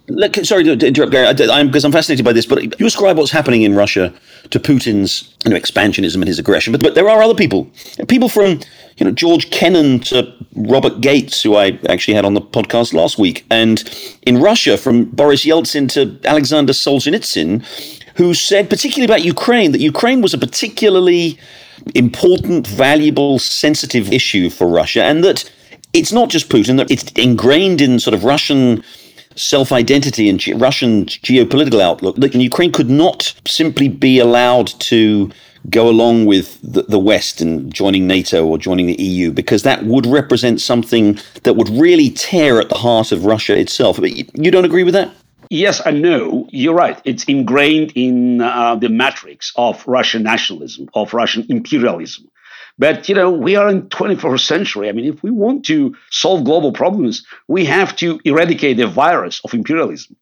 Look, 0.09 0.37
sorry 0.37 0.65
to 0.65 0.73
interrupt, 0.87 1.13
Garry, 1.13 1.27
I'm, 1.51 1.67
because 1.67 1.85
I'm 1.85 1.93
fascinated 1.93 2.25
by 2.25 2.33
this. 2.33 2.47
But 2.47 2.81
you 2.81 2.87
ascribe 2.87 3.19
what's 3.19 3.31
happening 3.31 3.63
in 3.63 3.75
Russia 3.75 4.13
to 4.51 4.59
Putin's 4.59 5.37
you 5.45 5.51
know, 5.51 5.57
expansionism 5.57 6.15
and 6.15 6.29
his 6.29 6.39
aggression. 6.39 6.73
But 6.73 6.83
but 6.83 6.95
there 6.95 7.11
are 7.11 7.23
other 7.23 7.35
people, 7.35 7.71
people 8.09 8.31
from 8.31 8.61
you 8.97 9.05
know 9.05 9.11
George 9.11 9.51
Kennan 9.51 10.01
to 10.01 10.33
Robert 10.55 11.03
Gates, 11.03 11.43
who 11.43 11.57
I 11.57 11.79
actually 11.91 12.15
had 12.15 12.25
on 12.25 12.33
the 12.33 12.41
podcast 12.41 12.95
last 12.95 13.19
week, 13.19 13.45
and 13.51 13.85
in 14.23 14.39
Russia 14.39 14.79
from 14.79 15.05
Boris 15.05 15.45
Yeltsin 15.45 15.91
to 15.91 16.19
Alexander 16.27 16.73
Solzhenitsyn, 16.73 17.63
who 18.17 18.33
said 18.33 18.71
particularly 18.71 19.05
about 19.05 19.25
Ukraine 19.25 19.73
that 19.73 19.81
Ukraine 19.81 20.23
was 20.23 20.33
a 20.33 20.39
particularly 20.39 21.39
important, 21.95 22.67
valuable, 22.67 23.39
sensitive 23.39 24.13
issue 24.13 24.51
for 24.51 24.67
Russia, 24.67 25.05
and 25.05 25.23
that 25.25 25.51
it's 25.93 26.13
not 26.13 26.31
just 26.31 26.49
Putin, 26.49 26.77
that 26.79 26.91
it's 26.91 27.11
ingrained 27.13 27.81
in 27.81 27.99
sort 27.99 28.15
of 28.15 28.25
Russian 28.25 28.83
self 29.37 29.73
identity 29.73 30.29
and 30.29 30.41
ge- 30.41 30.51
Russian 30.51 31.07
geopolitical 31.07 31.81
outlook 31.81 32.17
that 32.17 32.35
Ukraine 32.35 32.73
could 32.73 32.91
not 32.91 33.35
simply 33.47 33.89
be 33.89 34.19
allowed 34.19 34.67
to 34.67 35.31
go 35.71 35.89
along 35.89 36.27
with 36.27 36.59
the, 36.63 36.83
the 36.83 36.99
West 36.99 37.41
and 37.41 37.73
joining 37.73 38.07
NATO 38.07 38.45
or 38.45 38.59
joining 38.59 38.87
the 38.87 39.01
EU 39.01 39.31
because 39.31 39.63
that 39.63 39.85
would 39.85 40.07
represent 40.07 40.61
something 40.61 41.19
that 41.45 41.55
would 41.55 41.69
really 41.71 42.11
tear 42.11 42.61
at 42.61 42.69
the 42.69 42.79
heart 42.79 43.13
of 43.13 43.25
Russia 43.25 43.59
itself. 43.59 43.99
You, 43.99 44.25
you 44.35 44.51
don't 44.51 44.65
agree 44.65 44.83
with 44.83 44.95
that? 44.95 45.15
Yes 45.53 45.83
and 45.85 46.01
no. 46.01 46.49
You're 46.51 46.75
right. 46.75 46.99
It's 47.05 47.25
ingrained 47.25 47.93
in 47.95 48.41
uh, 48.41 48.77
the 48.77 48.89
matrix 48.89 49.53
of 49.55 49.87
Russian 49.87 50.23
nationalism, 50.23 50.89
of 50.95 51.13
Russian 51.13 51.45
imperialism. 51.51 52.31
But 52.79 53.07
you 53.11 53.15
know, 53.15 53.31
we 53.31 53.55
are 53.57 53.69
in 53.69 53.83
21st 53.83 54.41
century. 54.41 54.89
I 54.89 54.93
mean, 54.93 55.05
if 55.05 55.23
we 55.23 55.31
want 55.31 55.67
to 55.67 55.95
solve 56.11 56.45
global 56.45 56.73
problems, 56.73 57.27
we 57.49 57.67
have 57.67 57.95
to 57.97 58.19
eradicate 58.25 58.79
the 58.79 58.87
virus 58.87 59.43
of 59.45 59.53
imperialism. 59.53 60.17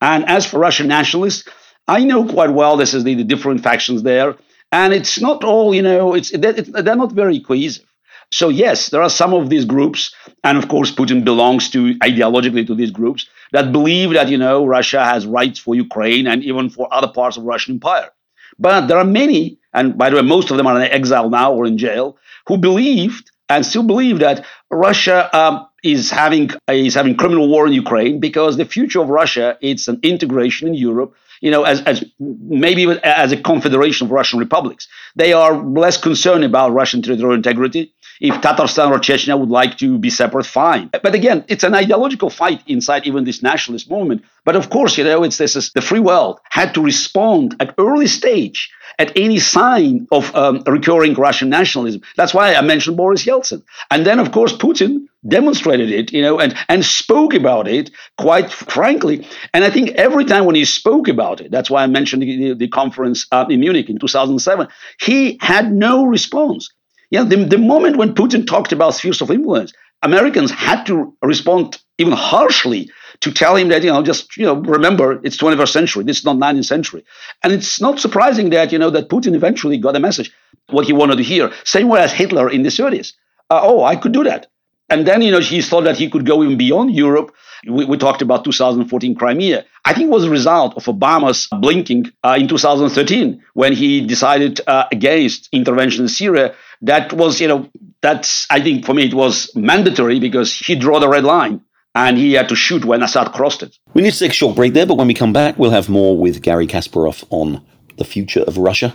And 0.00 0.24
as 0.26 0.46
for 0.46 0.58
Russian 0.58 0.88
nationalists, 0.88 1.46
I 1.86 2.04
know 2.04 2.24
quite 2.26 2.54
well 2.54 2.78
this 2.78 2.94
is 2.94 3.04
the, 3.04 3.14
the 3.14 3.24
different 3.24 3.62
factions 3.62 4.02
there, 4.02 4.36
and 4.72 4.94
it's 4.94 5.20
not 5.20 5.44
all 5.44 5.74
you 5.74 5.82
know. 5.82 6.14
It's 6.14 6.30
they're 6.30 6.96
not 6.96 7.12
very 7.12 7.40
cohesive. 7.40 7.91
So 8.32 8.48
yes, 8.48 8.88
there 8.88 9.02
are 9.02 9.10
some 9.10 9.34
of 9.34 9.50
these 9.50 9.66
groups, 9.66 10.14
and 10.42 10.56
of 10.56 10.66
course, 10.68 10.90
Putin 10.90 11.22
belongs 11.22 11.68
to 11.70 11.94
ideologically 11.96 12.66
to 12.66 12.74
these 12.74 12.90
groups 12.90 13.28
that 13.52 13.72
believe 13.72 14.14
that 14.14 14.30
you 14.30 14.38
know 14.38 14.64
Russia 14.64 15.04
has 15.04 15.26
rights 15.26 15.58
for 15.58 15.74
Ukraine 15.74 16.26
and 16.26 16.42
even 16.42 16.70
for 16.70 16.92
other 16.92 17.08
parts 17.08 17.36
of 17.36 17.44
Russian 17.44 17.74
Empire. 17.74 18.10
But 18.58 18.86
there 18.86 18.96
are 18.96 19.04
many, 19.04 19.58
and 19.74 19.98
by 19.98 20.08
the 20.08 20.16
way, 20.16 20.22
most 20.22 20.50
of 20.50 20.56
them 20.56 20.66
are 20.66 20.76
in 20.76 20.90
exile 20.90 21.28
now 21.28 21.52
or 21.52 21.66
in 21.66 21.76
jail, 21.76 22.16
who 22.46 22.56
believed 22.56 23.30
and 23.50 23.66
still 23.66 23.82
believe 23.82 24.20
that 24.20 24.46
Russia 24.70 25.28
um, 25.36 25.66
is 25.82 26.10
having 26.10 26.50
is 26.68 26.94
having 26.94 27.16
criminal 27.16 27.48
war 27.48 27.66
in 27.66 27.74
Ukraine 27.74 28.18
because 28.18 28.56
the 28.56 28.64
future 28.64 29.02
of 29.02 29.08
Russia 29.10 29.58
it's 29.60 29.88
an 29.88 30.00
integration 30.02 30.68
in 30.68 30.74
Europe. 30.74 31.14
You 31.42 31.50
know, 31.50 31.64
as, 31.64 31.82
as 31.82 32.04
maybe 32.20 32.88
as 33.02 33.32
a 33.32 33.36
confederation 33.36 34.06
of 34.06 34.12
Russian 34.12 34.38
republics, 34.38 34.86
they 35.16 35.32
are 35.32 35.54
less 35.56 35.96
concerned 35.96 36.44
about 36.44 36.72
Russian 36.72 37.02
territorial 37.02 37.36
integrity 37.36 37.92
if 38.22 38.36
Tatarstan 38.40 38.92
or 38.92 39.00
Chechnya 39.00 39.38
would 39.38 39.48
like 39.48 39.78
to 39.78 39.98
be 39.98 40.08
separate, 40.08 40.46
fine. 40.46 40.88
But 41.02 41.12
again, 41.12 41.44
it's 41.48 41.64
an 41.64 41.74
ideological 41.74 42.30
fight 42.30 42.62
inside 42.68 43.04
even 43.04 43.24
this 43.24 43.42
nationalist 43.42 43.90
movement. 43.90 44.22
But 44.44 44.54
of 44.54 44.70
course, 44.70 44.96
you 44.96 45.02
know, 45.02 45.24
it's 45.24 45.38
this 45.38 45.56
is, 45.56 45.72
the 45.72 45.82
free 45.82 45.98
world 45.98 46.38
had 46.48 46.72
to 46.74 46.80
respond 46.80 47.56
at 47.58 47.74
early 47.78 48.06
stage 48.06 48.70
at 49.00 49.10
any 49.16 49.40
sign 49.40 50.06
of 50.12 50.32
um, 50.36 50.62
recurring 50.66 51.14
Russian 51.14 51.48
nationalism. 51.48 52.02
That's 52.16 52.32
why 52.32 52.54
I 52.54 52.60
mentioned 52.60 52.96
Boris 52.96 53.24
Yeltsin. 53.24 53.64
And 53.90 54.06
then, 54.06 54.20
of 54.20 54.30
course, 54.30 54.52
Putin 54.52 55.06
demonstrated 55.26 55.90
it, 55.90 56.12
you 56.12 56.22
know, 56.22 56.38
and, 56.38 56.54
and 56.68 56.84
spoke 56.84 57.34
about 57.34 57.66
it 57.66 57.90
quite 58.18 58.52
frankly. 58.52 59.26
And 59.52 59.64
I 59.64 59.70
think 59.70 59.90
every 59.90 60.26
time 60.26 60.44
when 60.44 60.54
he 60.54 60.64
spoke 60.64 61.08
about 61.08 61.40
it, 61.40 61.50
that's 61.50 61.70
why 61.70 61.82
I 61.82 61.88
mentioned 61.88 62.22
the, 62.22 62.54
the 62.54 62.68
conference 62.68 63.26
uh, 63.32 63.46
in 63.50 63.58
Munich 63.58 63.90
in 63.90 63.98
2007, 63.98 64.68
he 65.00 65.38
had 65.40 65.72
no 65.72 66.04
response. 66.04 66.72
Yeah, 67.12 67.24
the, 67.24 67.44
the 67.44 67.58
moment 67.58 67.98
when 67.98 68.14
Putin 68.14 68.46
talked 68.46 68.72
about 68.72 68.94
spheres 68.94 69.20
of 69.20 69.30
influence, 69.30 69.74
Americans 70.00 70.50
had 70.50 70.84
to 70.84 71.14
respond 71.20 71.78
even 71.98 72.14
harshly 72.14 72.90
to 73.20 73.30
tell 73.30 73.54
him 73.54 73.68
that, 73.68 73.82
you 73.84 73.92
know, 73.92 74.02
just, 74.02 74.34
you 74.38 74.46
know, 74.46 74.54
remember, 74.54 75.20
it's 75.22 75.36
21st 75.36 75.68
century. 75.68 76.04
This 76.04 76.20
is 76.20 76.24
not 76.24 76.36
19th 76.36 76.64
century. 76.64 77.04
And 77.44 77.52
it's 77.52 77.82
not 77.82 78.00
surprising 78.00 78.48
that, 78.50 78.72
you 78.72 78.78
know, 78.78 78.88
that 78.88 79.10
Putin 79.10 79.34
eventually 79.34 79.76
got 79.76 79.94
a 79.94 80.00
message, 80.00 80.32
what 80.70 80.86
he 80.86 80.94
wanted 80.94 81.16
to 81.16 81.22
hear. 81.22 81.52
Same 81.64 81.88
way 81.88 82.00
as 82.00 82.14
Hitler 82.14 82.48
in 82.48 82.62
the 82.62 82.70
30s. 82.70 83.12
Uh, 83.50 83.60
oh, 83.62 83.84
I 83.84 83.94
could 83.96 84.12
do 84.12 84.24
that. 84.24 84.46
And 84.88 85.06
then, 85.06 85.20
you 85.20 85.32
know, 85.32 85.40
he 85.40 85.60
thought 85.60 85.84
that 85.84 85.98
he 85.98 86.08
could 86.08 86.24
go 86.24 86.42
even 86.42 86.56
beyond 86.56 86.94
Europe. 86.94 87.34
We, 87.68 87.84
we 87.84 87.98
talked 87.98 88.22
about 88.22 88.44
2014 88.44 89.14
Crimea. 89.16 89.66
I 89.84 89.94
think 89.94 90.10
was 90.10 90.24
a 90.24 90.30
result 90.30 90.76
of 90.76 90.84
Obama's 90.84 91.48
blinking 91.48 92.12
uh, 92.22 92.36
in 92.38 92.46
2013 92.46 93.42
when 93.54 93.72
he 93.72 94.06
decided 94.06 94.60
uh, 94.66 94.84
against 94.92 95.48
intervention 95.52 96.04
in 96.04 96.08
Syria 96.08 96.54
that 96.82 97.12
was, 97.12 97.40
you 97.40 97.48
know, 97.48 97.68
that's, 98.00 98.46
I 98.50 98.60
think 98.60 98.84
for 98.84 98.94
me, 98.94 99.06
it 99.06 99.14
was 99.14 99.50
mandatory 99.54 100.20
because 100.20 100.54
he 100.56 100.74
drew 100.76 101.00
the 101.00 101.08
red 101.08 101.24
line 101.24 101.62
and 101.94 102.16
he 102.16 102.34
had 102.34 102.48
to 102.48 102.56
shoot 102.56 102.84
when 102.84 103.02
Assad 103.02 103.32
crossed 103.32 103.62
it. 103.62 103.76
We 103.94 104.02
need 104.02 104.12
to 104.12 104.18
take 104.18 104.30
a 104.30 104.34
short 104.34 104.56
break 104.56 104.72
there, 104.72 104.86
but 104.86 104.96
when 104.96 105.08
we 105.08 105.14
come 105.14 105.32
back, 105.32 105.58
we'll 105.58 105.70
have 105.70 105.88
more 105.88 106.16
with 106.16 106.42
Garry 106.42 106.66
Kasparov 106.66 107.24
on 107.30 107.64
the 107.98 108.04
future 108.04 108.42
of 108.42 108.58
Russia 108.58 108.94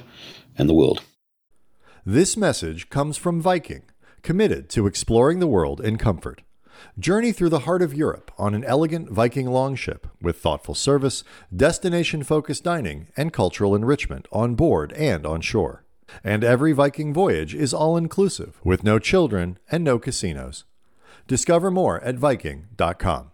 and 0.58 0.70
the 0.70 0.74
world. 0.74 1.02
This 2.06 2.38
message 2.38 2.90
comes 2.90 3.18
from 3.18 3.42
Viking, 3.42 3.84
committed 4.22 4.70
to 4.70 4.88
exploring 4.88 5.40
the 5.40 5.48
world 5.48 5.82
in 5.82 5.98
comfort. 5.98 6.42
Journey 7.00 7.32
through 7.32 7.50
the 7.50 7.60
heart 7.60 7.82
of 7.82 7.94
Europe 7.94 8.32
on 8.38 8.54
an 8.54 8.64
elegant 8.64 9.10
Viking 9.10 9.48
longship 9.48 10.08
with 10.22 10.40
thoughtful 10.40 10.76
service, 10.76 11.24
destination 11.56 12.24
focused 12.24 12.64
dining, 12.64 13.08
and 13.16 13.34
cultural 13.34 13.76
enrichment 13.76 14.28
on 14.32 14.56
board 14.56 14.94
and 14.94 15.26
on 15.26 15.42
shore. 15.42 15.84
And 16.24 16.44
every 16.44 16.72
Viking 16.72 17.14
voyage 17.14 17.54
is 17.54 17.74
all 17.74 17.98
inclusive, 17.98 18.60
with 18.64 18.84
no 18.84 19.00
children 19.00 19.60
and 19.72 19.84
no 19.84 20.00
casinos. 20.00 20.64
Discover 21.28 21.72
more 21.72 22.00
at 22.02 22.16
Viking.com. 22.16 23.32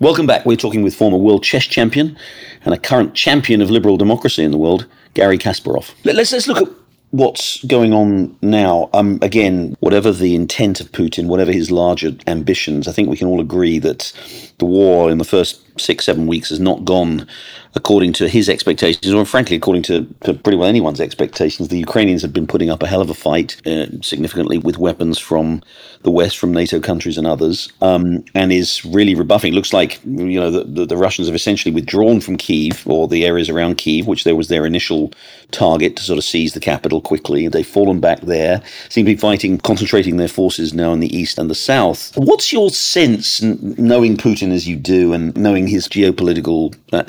Welcome 0.00 0.26
back. 0.26 0.46
We're 0.46 0.56
talking 0.56 0.82
with 0.82 0.94
former 0.94 1.18
world 1.18 1.42
chess 1.42 1.64
champion 1.64 2.16
and 2.64 2.74
a 2.74 2.78
current 2.78 3.14
champion 3.14 3.60
of 3.60 3.70
liberal 3.70 3.96
democracy 3.96 4.42
in 4.42 4.50
the 4.50 4.56
world, 4.56 4.86
Garry 5.14 5.38
Kasparov. 5.38 5.92
Let's, 6.04 6.32
let's 6.32 6.48
look 6.48 6.62
at 6.62 6.68
what's 7.14 7.64
going 7.66 7.92
on 7.92 8.36
now. 8.42 8.90
Um, 8.92 9.20
again, 9.22 9.76
whatever 9.78 10.10
the 10.10 10.34
intent 10.34 10.80
of 10.80 10.90
Putin, 10.90 11.26
whatever 11.26 11.52
his 11.52 11.70
larger 11.70 12.10
ambitions, 12.26 12.88
I 12.88 12.92
think 12.92 13.08
we 13.08 13.16
can 13.16 13.28
all 13.28 13.40
agree 13.40 13.78
that 13.78 14.12
the 14.58 14.64
war 14.64 15.12
in 15.12 15.18
the 15.18 15.24
first 15.24 15.60
six, 15.80 16.04
seven 16.04 16.26
weeks 16.26 16.48
has 16.48 16.58
not 16.58 16.84
gone 16.84 17.28
according 17.76 18.12
to 18.14 18.28
his 18.28 18.48
expectations, 18.48 19.12
or 19.12 19.24
frankly, 19.24 19.56
according 19.56 19.82
to, 19.82 20.04
to, 20.22 20.34
pretty 20.34 20.56
well 20.56 20.68
anyone's 20.68 21.00
expectations. 21.00 21.68
The 21.68 21.78
Ukrainians 21.78 22.22
have 22.22 22.32
been 22.32 22.46
putting 22.46 22.70
up 22.70 22.82
a 22.82 22.86
hell 22.86 23.00
of 23.00 23.10
a 23.10 23.14
fight, 23.14 23.60
uh, 23.66 23.86
significantly 24.00 24.58
with 24.58 24.78
weapons 24.78 25.18
from 25.18 25.62
the 26.02 26.10
West, 26.10 26.38
from 26.38 26.52
NATO 26.52 26.80
countries 26.80 27.18
and 27.18 27.26
others, 27.26 27.72
um, 27.80 28.24
and 28.34 28.52
is 28.52 28.84
really 28.84 29.14
rebuffing. 29.14 29.52
It 29.52 29.56
looks 29.56 29.72
like 29.72 30.00
you 30.04 30.38
know 30.38 30.50
the, 30.50 30.64
the, 30.64 30.86
the, 30.86 30.96
Russians 30.96 31.28
have 31.28 31.34
essentially 31.34 31.74
withdrawn 31.74 32.20
from 32.20 32.36
Kiev 32.36 32.86
or 32.86 33.08
the 33.08 33.24
areas 33.24 33.48
around 33.48 33.76
Kiev, 33.76 34.06
which 34.06 34.24
there 34.24 34.36
was 34.36 34.48
their 34.48 34.66
initial 34.66 35.12
target 35.50 35.96
to 35.96 36.02
sort 36.02 36.18
of 36.18 36.24
seize 36.24 36.54
the 36.54 36.60
capital 36.60 37.00
quickly. 37.00 37.48
They've 37.48 37.66
fallen 37.66 38.00
back 38.00 38.20
there, 38.20 38.62
seem 38.88 39.06
to 39.06 39.12
be 39.12 39.16
fighting, 39.16 39.58
concentrating 39.58 40.16
their 40.16 40.28
forces 40.28 40.74
now 40.74 40.92
in 40.92 41.00
the 41.00 41.14
east 41.16 41.38
and 41.38 41.50
the 41.50 41.54
south. 41.54 42.12
What's 42.16 42.52
your 42.52 42.70
sense, 42.70 43.42
knowing 43.42 44.16
Putin 44.16 44.52
as 44.52 44.68
you 44.68 44.76
do, 44.76 45.12
and 45.12 45.36
knowing 45.36 45.66
his 45.66 45.88
geopolitical 45.88 46.76
uh, 46.92 47.04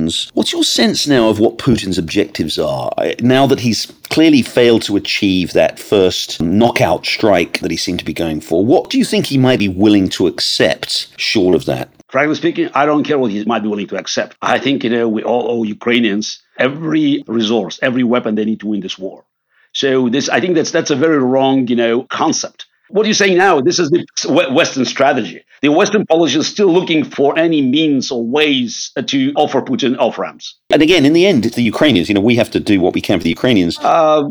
ambitions. 0.00 0.30
What's 0.34 0.52
your 0.52 0.64
sense 0.64 1.06
now 1.06 1.28
of 1.28 1.38
what 1.38 1.58
Putin's 1.58 1.98
objectives 1.98 2.58
are? 2.58 2.92
Now 3.20 3.46
that 3.46 3.60
he's 3.60 3.86
clearly 4.08 4.42
failed 4.42 4.82
to 4.82 4.96
achieve 4.96 5.52
that 5.52 5.78
first 5.78 6.40
knockout 6.40 7.06
strike 7.06 7.60
that 7.60 7.70
he 7.70 7.76
seemed 7.76 7.98
to 8.00 8.04
be 8.04 8.12
going 8.12 8.40
for, 8.40 8.64
what 8.64 8.90
do 8.90 8.98
you 8.98 9.04
think 9.04 9.26
he 9.26 9.38
might 9.38 9.58
be 9.58 9.68
willing 9.68 10.08
to 10.10 10.26
accept 10.26 11.08
short 11.16 11.54
of 11.54 11.64
that? 11.66 11.90
Frankly 12.08 12.34
speaking, 12.34 12.70
I 12.74 12.86
don't 12.86 13.04
care 13.04 13.18
what 13.18 13.30
he 13.30 13.44
might 13.44 13.62
be 13.62 13.68
willing 13.68 13.88
to 13.88 13.96
accept. 13.96 14.36
I 14.42 14.58
think 14.58 14.82
you 14.82 14.90
know 14.90 15.08
we 15.08 15.22
all 15.22 15.48
owe 15.48 15.62
Ukrainians 15.62 16.42
every 16.58 17.22
resource, 17.26 17.78
every 17.82 18.02
weapon 18.02 18.34
they 18.34 18.44
need 18.44 18.60
to 18.60 18.66
win 18.66 18.80
this 18.80 18.98
war. 18.98 19.24
So 19.72 20.08
this, 20.08 20.28
I 20.28 20.40
think 20.40 20.56
that's 20.56 20.72
that's 20.72 20.90
a 20.90 20.96
very 20.96 21.18
wrong, 21.18 21.68
you 21.68 21.76
know, 21.76 22.02
concept. 22.02 22.66
What 22.90 23.04
are 23.04 23.08
you 23.08 23.14
saying 23.14 23.38
now? 23.38 23.60
This 23.60 23.78
is 23.78 23.90
the 23.90 24.04
Western 24.50 24.84
strategy. 24.84 25.44
The 25.62 25.70
Western 25.70 26.06
policy 26.06 26.38
is 26.38 26.48
still 26.48 26.72
looking 26.72 27.04
for 27.04 27.38
any 27.38 27.62
means 27.62 28.10
or 28.10 28.24
ways 28.24 28.90
to 29.06 29.32
offer 29.36 29.62
Putin 29.62 29.96
off 29.98 30.18
ramps. 30.18 30.56
And 30.70 30.82
again, 30.82 31.06
in 31.06 31.12
the 31.12 31.24
end, 31.24 31.46
it's 31.46 31.54
the 31.54 31.62
Ukrainians. 31.62 32.08
You 32.08 32.16
know, 32.16 32.20
we 32.20 32.34
have 32.36 32.50
to 32.50 32.60
do 32.60 32.80
what 32.80 32.94
we 32.94 33.00
can 33.00 33.20
for 33.20 33.24
the 33.24 33.30
Ukrainians. 33.30 33.78
Uh, 33.78 34.28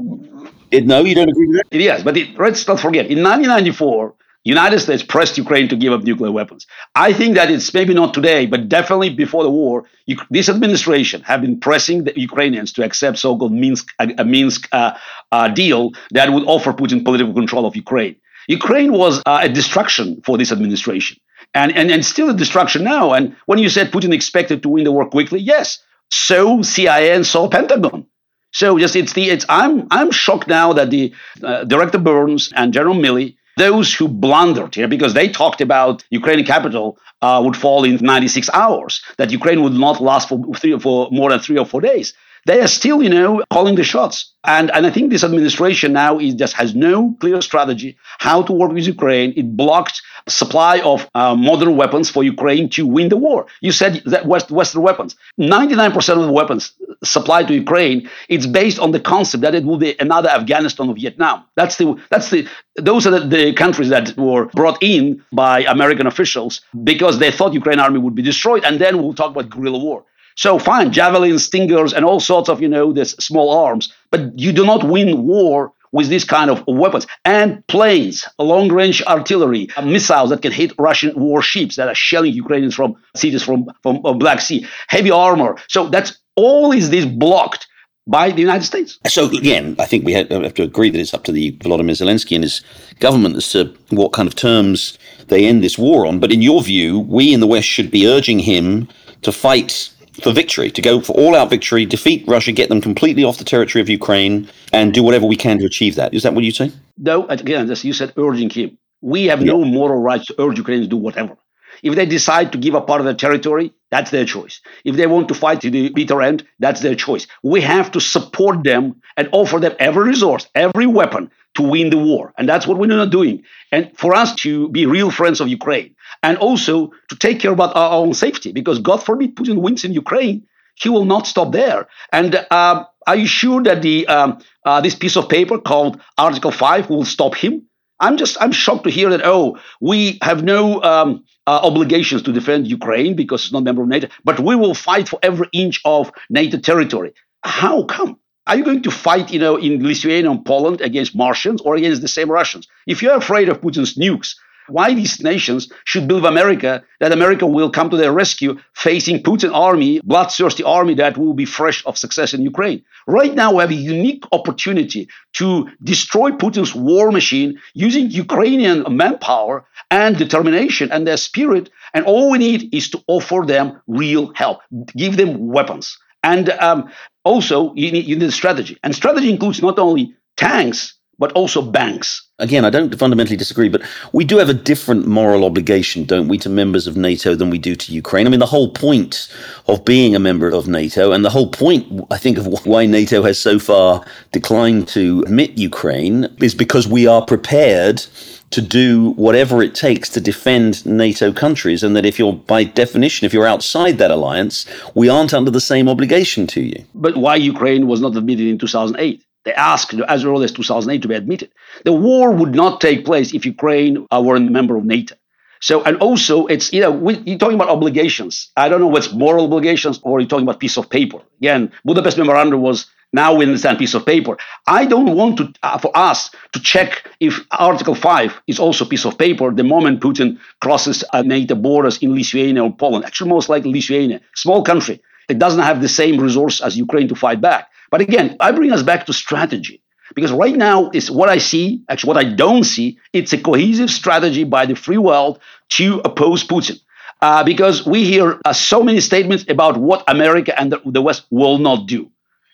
it, 0.71 0.85
no, 0.85 1.03
you 1.03 1.15
don't 1.15 1.29
agree 1.29 1.47
with 1.47 1.57
that? 1.57 1.79
Yes, 1.79 2.03
but 2.03 2.17
it, 2.17 2.37
let's 2.37 2.67
not 2.67 2.81
forget. 2.81 3.05
In 3.05 3.23
1994, 3.23 4.13
United 4.43 4.79
States 4.79 5.03
pressed 5.03 5.37
Ukraine 5.37 5.69
to 5.69 5.77
give 5.77 5.93
up 5.93 6.03
nuclear 6.03 6.31
weapons. 6.31 6.67
I 6.95 7.13
think 7.13 7.35
that 7.35 7.49
it's 7.51 7.73
maybe 7.73 7.93
not 7.93 8.13
today, 8.13 8.45
but 8.45 8.67
definitely 8.67 9.09
before 9.09 9.43
the 9.43 9.49
war, 9.49 9.85
you, 10.05 10.17
this 10.29 10.49
administration 10.49 11.21
have 11.21 11.41
been 11.41 11.59
pressing 11.59 12.03
the 12.05 12.19
Ukrainians 12.19 12.73
to 12.73 12.83
accept 12.83 13.19
so-called 13.19 13.53
Minsk 13.53 13.87
a, 13.99 14.13
a 14.17 14.25
Minsk 14.25 14.67
uh, 14.71 14.97
uh, 15.31 15.47
deal 15.49 15.91
that 16.11 16.31
would 16.33 16.43
offer 16.45 16.73
Putin 16.73 17.05
political 17.05 17.33
control 17.33 17.65
of 17.65 17.75
Ukraine. 17.75 18.15
Ukraine 18.49 18.91
was 18.91 19.21
uh, 19.25 19.41
a 19.43 19.49
distraction 19.49 20.21
for 20.25 20.37
this 20.37 20.51
administration, 20.51 21.17
and, 21.53 21.71
and 21.77 21.91
and 21.91 22.03
still 22.03 22.29
a 22.29 22.33
distraction 22.33 22.83
now. 22.83 23.13
And 23.13 23.35
when 23.45 23.59
you 23.59 23.69
said 23.69 23.91
Putin 23.91 24.11
expected 24.13 24.63
to 24.63 24.69
win 24.69 24.83
the 24.85 24.91
war 24.91 25.07
quickly, 25.07 25.39
yes, 25.39 25.79
so 26.09 26.61
CIA 26.63 27.11
and 27.15 27.25
so 27.25 27.47
Pentagon. 27.47 28.07
So 28.51 28.79
just 28.79 28.95
it's 28.95 29.13
the 29.13 29.29
it's 29.29 29.45
I'm 29.47 29.87
I'm 29.91 30.09
shocked 30.11 30.47
now 30.47 30.73
that 30.73 30.89
the 30.89 31.13
uh, 31.43 31.63
director 31.65 31.99
Burns 31.99 32.51
and 32.55 32.73
General 32.73 32.95
Milley 32.95 33.35
those 33.57 33.93
who 33.93 34.07
blundered 34.07 34.73
here 34.73 34.87
because 34.87 35.13
they 35.13 35.27
talked 35.27 35.59
about 35.59 36.03
Ukrainian 36.09 36.47
capital 36.47 36.97
uh, 37.21 37.41
would 37.43 37.57
fall 37.57 37.83
in 37.83 37.97
96 37.97 38.49
hours, 38.53 39.01
that 39.17 39.31
Ukraine 39.31 39.61
would 39.63 39.73
not 39.73 40.01
last 40.01 40.29
for 40.29 40.37
three 40.55 40.79
for 40.79 41.09
more 41.11 41.29
than 41.29 41.39
three 41.39 41.57
or 41.57 41.65
four 41.65 41.81
days 41.81 42.13
they 42.45 42.61
are 42.61 42.67
still, 42.67 43.01
you 43.03 43.09
know, 43.09 43.43
calling 43.51 43.75
the 43.75 43.83
shots. 43.83 44.33
And, 44.45 44.71
and 44.71 44.87
I 44.87 44.91
think 44.91 45.11
this 45.11 45.23
administration 45.23 45.91
now 45.93 46.17
is 46.17 46.33
just 46.33 46.53
has 46.53 46.73
no 46.73 47.15
clear 47.19 47.41
strategy 47.41 47.97
how 48.19 48.41
to 48.43 48.53
work 48.53 48.71
with 48.71 48.87
Ukraine. 48.87 49.33
It 49.35 49.57
blocked 49.57 50.01
supply 50.29 50.79
of 50.79 51.09
uh, 51.13 51.35
modern 51.35 51.75
weapons 51.75 52.09
for 52.09 52.23
Ukraine 52.23 52.69
to 52.69 52.87
win 52.87 53.09
the 53.09 53.17
war. 53.17 53.47
You 53.59 53.73
said 53.73 54.01
that 54.05 54.25
West, 54.25 54.49
Western 54.49 54.81
weapons. 54.81 55.17
99% 55.39 55.95
of 56.21 56.25
the 56.25 56.31
weapons 56.31 56.73
supplied 57.03 57.47
to 57.49 57.53
Ukraine, 57.53 58.09
it's 58.29 58.45
based 58.45 58.79
on 58.79 58.91
the 58.91 58.99
concept 58.99 59.41
that 59.41 59.55
it 59.55 59.65
will 59.65 59.77
be 59.77 59.95
another 59.99 60.29
Afghanistan 60.29 60.87
or 60.87 60.95
Vietnam. 60.95 61.43
That's 61.55 61.75
the 61.77 62.01
that's 62.09 62.29
the 62.29 62.47
those 62.75 63.05
are 63.05 63.11
the, 63.11 63.27
the 63.27 63.53
countries 63.53 63.89
that 63.89 64.15
were 64.17 64.45
brought 64.47 64.81
in 64.81 65.23
by 65.33 65.63
American 65.63 66.07
officials 66.07 66.61
because 66.83 67.19
they 67.19 67.31
thought 67.31 67.53
Ukraine 67.53 67.79
army 67.79 67.99
would 67.99 68.15
be 68.15 68.21
destroyed. 68.21 68.63
And 68.63 68.79
then 68.79 69.01
we'll 69.01 69.13
talk 69.13 69.31
about 69.31 69.49
guerrilla 69.49 69.79
war. 69.79 70.05
So 70.39 70.57
fine, 70.57 70.93
javelins, 70.93 71.43
stingers, 71.43 71.91
and 71.91 72.05
all 72.05 72.21
sorts 72.21 72.47
of, 72.47 72.61
you 72.61 72.69
know, 72.69 72.93
this 72.93 73.11
small 73.19 73.51
arms. 73.51 73.91
But 74.09 74.39
you 74.39 74.53
do 74.53 74.65
not 74.65 74.85
win 74.85 75.27
war 75.27 75.73
with 75.91 76.07
this 76.07 76.23
kind 76.23 76.49
of 76.49 76.63
weapons 76.65 77.05
and 77.25 77.67
planes, 77.67 78.25
long 78.37 78.71
range 78.71 79.03
artillery, 79.03 79.67
uh, 79.75 79.81
missiles 79.81 80.29
that 80.29 80.41
can 80.41 80.53
hit 80.53 80.71
Russian 80.79 81.11
warships 81.19 81.75
that 81.75 81.89
are 81.89 81.95
shelling 81.95 82.31
Ukrainians 82.31 82.73
from 82.73 82.95
cities 83.17 83.43
from, 83.43 83.69
from 83.83 83.99
uh, 84.05 84.13
Black 84.13 84.39
Sea, 84.39 84.65
heavy 84.87 85.11
armor. 85.11 85.57
So 85.67 85.89
that's 85.89 86.17
all 86.37 86.71
is 86.71 86.89
this 86.89 87.03
blocked 87.03 87.67
by 88.07 88.31
the 88.31 88.39
United 88.39 88.63
States. 88.63 88.97
So 89.07 89.29
again, 89.29 89.75
I 89.77 89.83
think 89.83 90.05
we 90.05 90.15
uh, 90.15 90.39
have 90.39 90.53
to 90.53 90.63
agree 90.63 90.89
that 90.89 90.99
it's 91.01 91.13
up 91.13 91.25
to 91.25 91.33
the 91.33 91.51
Volodymyr 91.57 91.97
Zelensky 92.01 92.35
and 92.35 92.45
his 92.45 92.61
government 93.01 93.35
as 93.35 93.51
to 93.51 93.75
what 93.89 94.13
kind 94.13 94.25
of 94.29 94.35
terms 94.35 94.97
they 95.27 95.45
end 95.45 95.65
this 95.65 95.77
war 95.77 96.07
on. 96.07 96.21
But 96.21 96.31
in 96.31 96.41
your 96.41 96.63
view, 96.63 96.97
we 96.97 97.33
in 97.33 97.41
the 97.41 97.47
West 97.47 97.67
should 97.67 97.91
be 97.91 98.07
urging 98.07 98.39
him 98.39 98.87
to 99.23 99.33
fight 99.33 99.93
for 100.19 100.31
victory, 100.31 100.71
to 100.71 100.81
go 100.81 101.01
for 101.01 101.13
all 101.13 101.35
out 101.35 101.49
victory, 101.49 101.85
defeat 101.85 102.23
Russia, 102.27 102.51
get 102.51 102.69
them 102.69 102.81
completely 102.81 103.23
off 103.23 103.37
the 103.37 103.43
territory 103.43 103.81
of 103.81 103.89
Ukraine, 103.89 104.49
and 104.73 104.93
do 104.93 105.03
whatever 105.03 105.25
we 105.25 105.35
can 105.35 105.59
to 105.59 105.65
achieve 105.65 105.95
that. 105.95 106.13
Is 106.13 106.23
that 106.23 106.33
what 106.33 106.43
you 106.43 106.51
say? 106.51 106.71
No, 106.97 107.25
again, 107.27 107.69
as 107.71 107.83
you 107.83 107.93
said, 107.93 108.13
urging 108.17 108.49
him. 108.49 108.77
We 109.01 109.25
have 109.25 109.41
yeah. 109.41 109.53
no 109.53 109.63
moral 109.63 110.01
right 110.01 110.23
to 110.23 110.35
urge 110.39 110.57
Ukraine 110.57 110.81
to 110.81 110.87
do 110.87 110.97
whatever. 110.97 111.37
If 111.81 111.95
they 111.95 112.05
decide 112.05 112.51
to 112.51 112.57
give 112.57 112.73
a 112.73 112.81
part 112.81 112.99
of 112.99 113.05
their 113.05 113.13
territory, 113.13 113.73
that's 113.89 114.11
their 114.11 114.25
choice. 114.25 114.61
If 114.83 114.95
they 114.97 115.07
want 115.07 115.29
to 115.29 115.33
fight 115.33 115.61
to 115.61 115.69
the 115.69 115.89
bitter 115.89 116.21
end, 116.21 116.45
that's 116.59 116.81
their 116.81 116.95
choice. 116.95 117.25
We 117.41 117.61
have 117.61 117.91
to 117.91 118.01
support 118.01 118.63
them 118.63 119.01
and 119.15 119.29
offer 119.31 119.59
them 119.59 119.75
every 119.79 120.09
resource, 120.09 120.47
every 120.55 120.87
weapon 120.87 121.31
to 121.55 121.63
win 121.63 121.89
the 121.89 121.97
war. 121.97 122.33
And 122.37 122.47
that's 122.47 122.67
what 122.67 122.77
we're 122.77 122.87
not 122.87 123.11
doing. 123.11 123.43
And 123.71 123.91
for 123.97 124.13
us 124.13 124.35
to 124.35 124.69
be 124.69 124.85
real 124.85 125.11
friends 125.11 125.39
of 125.39 125.47
Ukraine 125.47 125.95
and 126.23 126.37
also 126.37 126.91
to 127.09 127.15
take 127.15 127.39
care 127.39 127.51
about 127.51 127.75
our 127.75 127.91
own 127.93 128.13
safety, 128.13 128.51
because 128.51 128.79
God 128.79 129.03
forbid 129.03 129.35
Putin 129.35 129.61
wins 129.61 129.83
in 129.83 129.93
Ukraine, 129.93 130.45
he 130.75 130.89
will 130.89 131.05
not 131.05 131.27
stop 131.27 131.51
there. 131.51 131.87
And 132.11 132.35
uh, 132.35 132.85
are 133.05 133.15
you 133.15 133.27
sure 133.27 133.61
that 133.63 133.81
the 133.81 134.07
um, 134.07 134.39
uh, 134.65 134.81
this 134.81 134.95
piece 134.95 135.17
of 135.17 135.29
paper 135.29 135.57
called 135.59 136.01
Article 136.17 136.51
5 136.51 136.89
will 136.89 137.05
stop 137.05 137.35
him? 137.35 137.65
I'm 137.99 138.15
just 138.17 138.37
I'm 138.39 138.53
shocked 138.53 138.85
to 138.85 138.89
hear 138.89 139.09
that 139.09 139.21
oh 139.25 139.59
we 139.81 140.19
have 140.21 140.43
no 140.43 140.81
um, 140.81 141.25
uh, 141.47 141.59
obligations 141.63 142.21
to 142.23 142.31
defend 142.31 142.67
Ukraine 142.67 143.15
because 143.15 143.43
it's 143.43 143.51
not 143.51 143.59
a 143.59 143.63
member 143.63 143.81
of 143.81 143.89
NATO, 143.89 144.07
but 144.23 144.39
we 144.39 144.55
will 144.55 144.73
fight 144.73 145.09
for 145.09 145.19
every 145.21 145.49
inch 145.51 145.81
of 145.83 146.11
NATO 146.29 146.57
territory. 146.57 147.13
How 147.43 147.83
come? 147.83 148.19
Are 148.47 148.55
you 148.55 148.63
going 148.63 148.81
to 148.83 148.91
fight, 148.91 149.31
you 149.31 149.39
know, 149.39 149.57
in 149.57 149.83
Lithuania 149.85 150.31
and 150.31 150.43
Poland 150.43 150.81
against 150.81 151.15
Martians 151.15 151.61
or 151.61 151.75
against 151.75 152.01
the 152.01 152.07
same 152.07 152.31
Russians? 152.31 152.67
If 152.87 153.03
you're 153.03 153.15
afraid 153.15 153.47
of 153.49 153.61
Putin's 153.61 153.95
nukes, 153.95 154.35
why 154.69 154.93
these 154.93 155.21
nations 155.21 155.71
should 155.85 156.07
believe 156.07 156.25
America 156.25 156.83
that 156.99 157.11
America 157.11 157.45
will 157.45 157.69
come 157.69 157.89
to 157.89 157.97
their 157.97 158.11
rescue 158.11 158.57
facing 158.73 159.23
Putin 159.23 159.53
army, 159.53 160.01
bloodthirsty 160.03 160.63
army 160.63 160.95
that 160.95 161.17
will 161.17 161.33
be 161.33 161.45
fresh 161.45 161.85
of 161.85 161.97
success 161.97 162.33
in 162.33 162.41
Ukraine. 162.41 162.83
Right 163.07 163.33
now, 163.33 163.53
we 163.53 163.61
have 163.61 163.71
a 163.71 163.75
unique 163.75 164.23
opportunity 164.31 165.09
to 165.33 165.67
destroy 165.83 166.31
Putin's 166.31 166.75
war 166.75 167.11
machine 167.11 167.59
using 167.73 168.11
Ukrainian 168.11 168.85
manpower 168.95 169.65
and 169.91 170.17
determination 170.17 170.91
and 170.91 171.07
their 171.07 171.17
spirit. 171.17 171.69
And 171.93 172.05
all 172.05 172.31
we 172.31 172.37
need 172.37 172.73
is 172.73 172.89
to 172.91 173.03
offer 173.07 173.43
them 173.45 173.81
real 173.87 174.31
help, 174.35 174.59
give 174.95 175.17
them 175.17 175.47
weapons. 175.47 175.97
And 176.23 176.49
um, 176.49 176.89
also, 177.23 177.73
you 177.75 177.91
need, 177.91 178.05
you 178.05 178.17
need 178.17 178.33
strategy. 178.33 178.77
And 178.83 178.93
strategy 178.93 179.29
includes 179.29 179.61
not 179.61 179.79
only 179.79 180.15
tanks, 180.37 180.98
but 181.19 181.31
also 181.33 181.61
banks. 181.61 182.27
Again, 182.39 182.63
I 182.63 182.69
don't 182.69 182.97
fundamentally 182.97 183.35
disagree, 183.35 183.67
but 183.67 183.81
we 184.13 184.23
do 184.23 184.37
have 184.37 184.47
a 184.47 184.53
different 184.53 185.05
moral 185.05 185.43
obligation, 185.43 186.05
don't 186.05 186.29
we, 186.29 186.37
to 186.39 186.49
members 186.49 186.87
of 186.87 186.95
NATO 186.95 187.35
than 187.35 187.49
we 187.49 187.57
do 187.57 187.75
to 187.75 187.93
Ukraine? 187.93 188.25
I 188.25 188.29
mean, 188.29 188.39
the 188.39 188.45
whole 188.45 188.71
point 188.71 189.27
of 189.67 189.83
being 189.83 190.15
a 190.15 190.19
member 190.19 190.47
of 190.47 190.67
NATO, 190.67 191.11
and 191.11 191.23
the 191.23 191.29
whole 191.29 191.49
point, 191.49 192.05
I 192.09 192.17
think, 192.17 192.37
of 192.37 192.47
why 192.65 192.85
NATO 192.85 193.21
has 193.23 193.39
so 193.39 193.59
far 193.59 194.03
declined 194.31 194.87
to 194.89 195.21
admit 195.27 195.57
Ukraine 195.57 196.33
is 196.39 196.55
because 196.55 196.87
we 196.87 197.05
are 197.05 197.23
prepared 197.23 198.05
to 198.51 198.61
do 198.61 199.11
whatever 199.11 199.61
it 199.61 199.75
takes 199.75 200.09
to 200.09 200.21
defend 200.21 200.83
NATO 200.85 201.31
countries, 201.31 201.83
and 201.83 201.95
that 201.95 202.05
if 202.05 202.17
you're, 202.17 202.33
by 202.33 202.63
definition, 202.63 203.25
if 203.25 203.33
you're 203.33 203.45
outside 203.45 203.97
that 203.97 204.09
alliance, 204.09 204.65
we 204.95 205.09
aren't 205.09 205.33
under 205.33 205.51
the 205.51 205.61
same 205.61 205.87
obligation 205.87 206.47
to 206.47 206.61
you. 206.61 206.85
But 206.95 207.17
why 207.17 207.35
Ukraine 207.35 207.85
was 207.85 208.01
not 208.01 208.15
admitted 208.15 208.47
in 208.47 208.57
2008? 208.57 209.23
They 209.45 209.53
asked 209.53 209.93
as 209.93 210.25
early 210.25 210.45
as 210.45 210.51
2008 210.51 211.01
to 211.01 211.07
be 211.07 211.15
admitted. 211.15 211.51
The 211.85 211.93
war 211.93 212.31
would 212.31 212.53
not 212.55 212.81
take 212.81 213.05
place 213.05 213.33
if 213.33 213.45
Ukraine 213.45 214.05
were 214.11 214.35
a 214.35 214.39
member 214.39 214.75
of 214.75 214.85
NATO. 214.85 215.15
So, 215.61 215.83
and 215.83 215.97
also, 215.97 216.45
it's, 216.47 216.71
you 216.71 216.81
know, 216.81 216.91
we, 216.91 217.17
you're 217.25 217.37
talking 217.37 217.55
about 217.55 217.69
obligations. 217.69 218.49
I 218.55 218.69
don't 218.69 218.79
know 218.79 218.87
what's 218.87 219.11
moral 219.11 219.45
obligations 219.45 219.99
or 220.03 220.19
you're 220.19 220.29
talking 220.29 220.45
about 220.45 220.59
piece 220.59 220.77
of 220.77 220.89
paper. 220.89 221.19
Again, 221.41 221.71
Budapest 221.83 222.17
Memorandum 222.17 222.61
was 222.61 222.85
now 223.11 223.33
we 223.33 223.45
understand 223.45 223.79
piece 223.79 223.93
of 223.93 224.05
paper. 224.05 224.37
I 224.67 224.85
don't 224.85 225.15
want 225.15 225.37
to 225.37 225.51
uh, 225.63 225.79
for 225.79 225.91
us 225.97 226.29
to 226.53 226.59
check 226.59 227.09
if 227.19 227.43
Article 227.51 227.95
5 227.95 228.41
is 228.47 228.59
also 228.59 228.85
piece 228.85 229.05
of 229.05 229.17
paper 229.17 229.51
the 229.51 229.63
moment 229.63 229.99
Putin 229.99 230.37
crosses 230.61 231.03
uh, 231.11 231.23
NATO 231.23 231.55
borders 231.55 231.97
in 231.97 232.13
Lithuania 232.13 232.63
or 232.63 232.73
Poland. 232.73 233.05
Actually, 233.05 233.31
most 233.31 233.49
likely 233.49 233.73
Lithuania, 233.73 234.21
small 234.35 234.63
country. 234.63 235.01
It 235.27 235.39
doesn't 235.39 235.61
have 235.61 235.81
the 235.81 235.89
same 235.89 236.19
resource 236.19 236.61
as 236.61 236.77
Ukraine 236.77 237.07
to 237.07 237.15
fight 237.15 237.41
back. 237.41 237.69
But 237.91 238.01
again, 238.01 238.35
I 238.39 238.51
bring 238.51 238.71
us 238.71 238.83
back 238.83 239.05
to 239.07 239.13
strategy. 239.13 239.81
Because 240.15 240.31
right 240.31 240.55
now 240.55 240.89
is 240.91 241.11
what 241.11 241.29
I 241.29 241.37
see, 241.37 241.83
actually 241.87 242.07
what 242.07 242.17
I 242.17 242.23
don't 242.23 242.63
see, 242.63 242.97
it's 243.13 243.31
a 243.31 243.37
cohesive 243.37 243.91
strategy 243.91 244.43
by 244.43 244.65
the 244.65 244.75
free 244.75 244.97
world 244.97 245.39
to 245.77 246.01
oppose 246.03 246.43
Putin. 246.43 246.79
Uh, 247.21 247.43
because 247.43 247.85
we 247.85 248.05
hear 248.05 248.39
uh, 248.45 248.53
so 248.53 248.81
many 248.81 249.01
statements 249.01 249.45
about 249.49 249.77
what 249.77 250.03
America 250.07 250.57
and 250.59 250.73
the, 250.85 251.01
West 251.01 251.25
will 251.29 251.57
not 251.59 251.85
do 251.85 252.09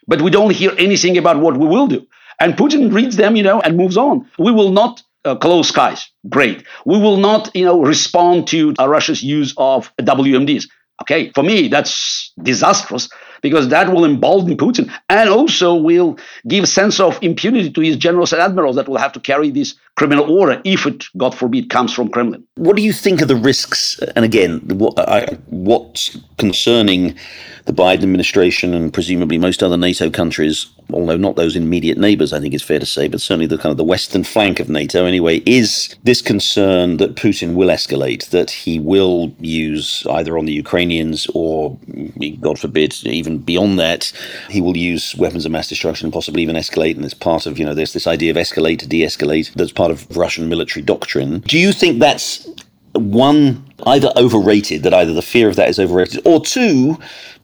but 0.07 0.21
we 0.21 0.31
don't 0.31 0.51
hear 0.51 0.73
anything 0.77 1.17
about 1.17 1.39
what 1.39 1.57
we 1.57 1.67
will 1.67 1.87
do. 1.87 2.05
And 2.39 2.55
Putin 2.55 2.93
reads 2.93 3.15
them, 3.15 3.35
you 3.35 3.43
know, 3.43 3.61
and 3.61 3.77
moves 3.77 3.97
on. 3.97 4.29
We 4.37 4.51
will 4.51 4.71
not 4.71 5.01
uh, 5.23 5.35
close 5.35 5.69
skies. 5.69 6.09
Great. 6.29 6.63
We 6.85 6.97
will 6.99 7.17
not, 7.17 7.55
you 7.55 7.65
know, 7.65 7.81
respond 7.81 8.47
to 8.47 8.73
uh, 8.77 8.87
Russia's 8.87 9.23
use 9.23 9.53
of 9.57 9.91
WMDs. 9.99 10.67
Okay, 11.01 11.31
for 11.31 11.43
me, 11.43 11.67
that's 11.67 12.31
disastrous 12.41 13.09
because 13.45 13.67
that 13.67 13.93
will 13.93 14.05
embolden 14.05 14.57
Putin 14.57 14.91
and 15.07 15.29
also 15.29 15.75
will 15.75 16.17
give 16.47 16.63
a 16.63 16.67
sense 16.67 16.99
of 16.99 17.19
impunity 17.21 17.69
to 17.71 17.81
his 17.81 17.95
generals 17.95 18.33
and 18.33 18.41
admirals 18.41 18.75
that 18.75 18.89
will 18.89 18.97
have 18.97 19.13
to 19.13 19.19
carry 19.19 19.51
this 19.51 19.75
criminal 19.97 20.35
order 20.35 20.59
if 20.63 20.87
it, 20.87 21.05
God 21.15 21.35
forbid, 21.35 21.69
comes 21.69 21.93
from 21.93 22.09
Kremlin. 22.09 22.43
What 22.55 22.75
do 22.75 22.81
you 22.81 22.91
think 22.91 23.21
of 23.21 23.27
the 23.27 23.35
risks? 23.35 23.99
And 24.15 24.25
again, 24.25 24.61
what, 24.67 24.97
I, 24.97 25.37
what's 25.45 26.17
concerning 26.39 27.15
the 27.65 27.73
Biden 27.73 28.03
administration 28.03 28.73
and 28.73 28.91
presumably 28.91 29.37
most 29.37 29.61
other 29.61 29.77
NATO 29.77 30.09
countries, 30.09 30.67
although 30.91 31.17
not 31.17 31.35
those 31.35 31.55
immediate 31.55 31.97
neighbors, 31.97 32.33
I 32.33 32.39
think 32.39 32.53
it's 32.53 32.63
fair 32.63 32.79
to 32.79 32.85
say, 32.85 33.07
but 33.07 33.21
certainly 33.21 33.47
the 33.47 33.57
kind 33.57 33.71
of 33.71 33.77
the 33.77 33.83
western 33.83 34.23
flank 34.23 34.59
of 34.59 34.69
NATO 34.69 35.05
anyway, 35.05 35.37
is 35.45 35.95
this 36.03 36.21
concern 36.21 36.97
that 36.97 37.15
Putin 37.15 37.55
will 37.55 37.69
escalate, 37.69 38.29
that 38.29 38.51
he 38.51 38.79
will 38.79 39.33
use 39.39 40.05
either 40.11 40.37
on 40.37 40.45
the 40.45 40.53
Ukrainians 40.53 41.27
or, 41.33 41.77
God 42.41 42.59
forbid, 42.59 42.95
even 43.05 43.34
and 43.35 43.45
beyond 43.45 43.79
that, 43.79 44.11
he 44.49 44.61
will 44.61 44.77
use 44.77 45.15
weapons 45.15 45.45
of 45.45 45.51
mass 45.51 45.67
destruction 45.67 46.05
and 46.07 46.13
possibly 46.13 46.41
even 46.41 46.55
escalate. 46.55 46.95
And 46.95 47.05
it's 47.05 47.13
part 47.13 47.45
of, 47.45 47.59
you 47.59 47.65
know, 47.65 47.73
there's 47.73 47.93
this 47.93 48.07
idea 48.07 48.31
of 48.31 48.37
escalate 48.37 48.79
to 48.79 48.87
de 48.87 49.01
escalate 49.03 49.53
that's 49.53 49.71
part 49.71 49.91
of 49.91 50.15
Russian 50.15 50.49
military 50.49 50.83
doctrine. 50.83 51.39
Do 51.41 51.59
you 51.59 51.71
think 51.71 51.99
that's 51.99 52.47
one, 52.93 53.65
either 53.85 54.11
overrated, 54.15 54.83
that 54.83 54.93
either 54.93 55.13
the 55.13 55.21
fear 55.21 55.49
of 55.49 55.55
that 55.57 55.69
is 55.69 55.79
overrated, 55.79 56.25
or 56.25 56.39
two, 56.39 56.97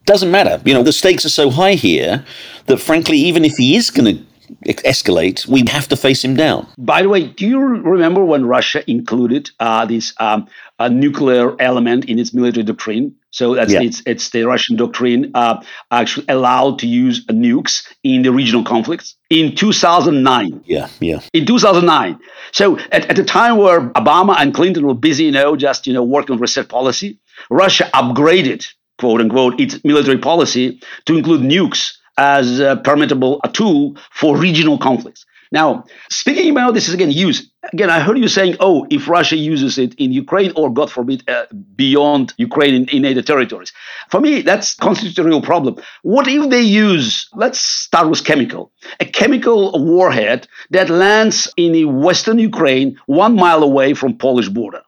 doesn't 0.05 0.31
matter. 0.31 0.61
You 0.65 0.73
know, 0.73 0.83
the 0.83 0.93
stakes 0.93 1.25
are 1.25 1.29
so 1.29 1.49
high 1.49 1.73
here 1.73 2.25
that 2.65 2.77
frankly, 2.77 3.17
even 3.17 3.45
if 3.45 3.53
he 3.57 3.75
is 3.75 3.89
going 3.89 4.15
to 4.15 4.23
escalate, 4.65 5.47
we 5.47 5.63
have 5.67 5.87
to 5.89 5.95
face 5.95 6.23
him 6.23 6.35
down. 6.35 6.67
By 6.77 7.01
the 7.01 7.09
way, 7.09 7.27
do 7.27 7.47
you 7.47 7.59
remember 7.59 8.23
when 8.23 8.45
Russia 8.45 8.83
included 8.89 9.49
uh, 9.59 9.85
this 9.85 10.13
um, 10.19 10.47
nuclear 10.89 11.59
element 11.61 12.05
in 12.05 12.19
its 12.19 12.33
military 12.33 12.63
doctrine? 12.63 13.15
So 13.31 13.55
that's 13.55 13.71
yeah. 13.71 13.81
it's 13.81 14.03
it's 14.05 14.29
the 14.31 14.43
Russian 14.43 14.75
doctrine 14.75 15.31
uh, 15.33 15.63
actually 15.89 16.25
allowed 16.27 16.79
to 16.79 16.87
use 16.87 17.25
nukes 17.27 17.87
in 18.03 18.23
the 18.23 18.31
regional 18.31 18.63
conflicts 18.63 19.15
in 19.29 19.55
2009. 19.55 20.63
Yeah, 20.65 20.89
yeah. 20.99 21.21
In 21.33 21.45
2009. 21.45 22.19
So 22.51 22.77
at, 22.91 23.09
at 23.09 23.15
the 23.15 23.23
time 23.23 23.57
where 23.57 23.89
Obama 23.91 24.35
and 24.37 24.53
Clinton 24.53 24.85
were 24.85 24.93
busy, 24.93 25.25
you 25.25 25.31
know, 25.31 25.55
just 25.55 25.87
you 25.87 25.93
know 25.93 26.03
working 26.03 26.33
on 26.33 26.41
reset 26.41 26.67
policy, 26.67 27.19
Russia 27.49 27.89
upgraded 27.93 28.67
quote 28.99 29.21
unquote 29.21 29.59
its 29.59 29.83
military 29.83 30.17
policy 30.17 30.81
to 31.05 31.17
include 31.17 31.41
nukes 31.41 31.93
as 32.17 32.59
a 32.59 32.75
permittable 32.75 33.39
a 33.43 33.49
tool 33.49 33.97
for 34.11 34.37
regional 34.37 34.77
conflicts. 34.77 35.25
Now, 35.53 35.83
speaking 36.09 36.49
about 36.51 36.73
this 36.73 36.87
is 36.87 36.93
again 36.93 37.11
use. 37.11 37.49
Again, 37.73 37.89
I 37.89 37.99
heard 37.99 38.17
you 38.17 38.29
saying, 38.29 38.55
"Oh, 38.61 38.87
if 38.89 39.09
Russia 39.09 39.35
uses 39.35 39.77
it 39.77 39.93
in 39.95 40.13
Ukraine, 40.13 40.53
or 40.55 40.73
God 40.73 40.89
forbid, 40.89 41.29
uh, 41.29 41.45
beyond 41.75 42.33
Ukraine 42.37 42.73
in, 42.73 42.83
in 42.87 43.01
NATO 43.01 43.21
territories." 43.21 43.73
For 44.09 44.21
me, 44.21 44.41
that's 44.43 44.75
constitutes 44.75 45.17
a 45.17 45.23
real 45.23 45.41
problem. 45.41 45.75
What 46.03 46.27
if 46.29 46.49
they 46.49 46.61
use? 46.61 47.27
Let's 47.35 47.59
start 47.59 48.09
with 48.09 48.23
chemical. 48.23 48.71
A 49.01 49.05
chemical 49.05 49.59
warhead 49.93 50.47
that 50.69 50.89
lands 50.89 51.51
in 51.57 51.75
a 51.75 51.85
western 51.85 52.39
Ukraine, 52.39 52.97
one 53.05 53.35
mile 53.35 53.61
away 53.61 53.93
from 53.93 54.17
Polish 54.17 54.47
border. 54.47 54.83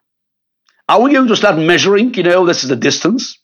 Are 0.88 1.02
we 1.02 1.12
going 1.14 1.28
to 1.28 1.36
start 1.36 1.58
measuring? 1.58 2.14
You 2.14 2.24
know, 2.24 2.46
this 2.46 2.64
is 2.64 2.70
the 2.70 2.78
distance. 2.78 3.38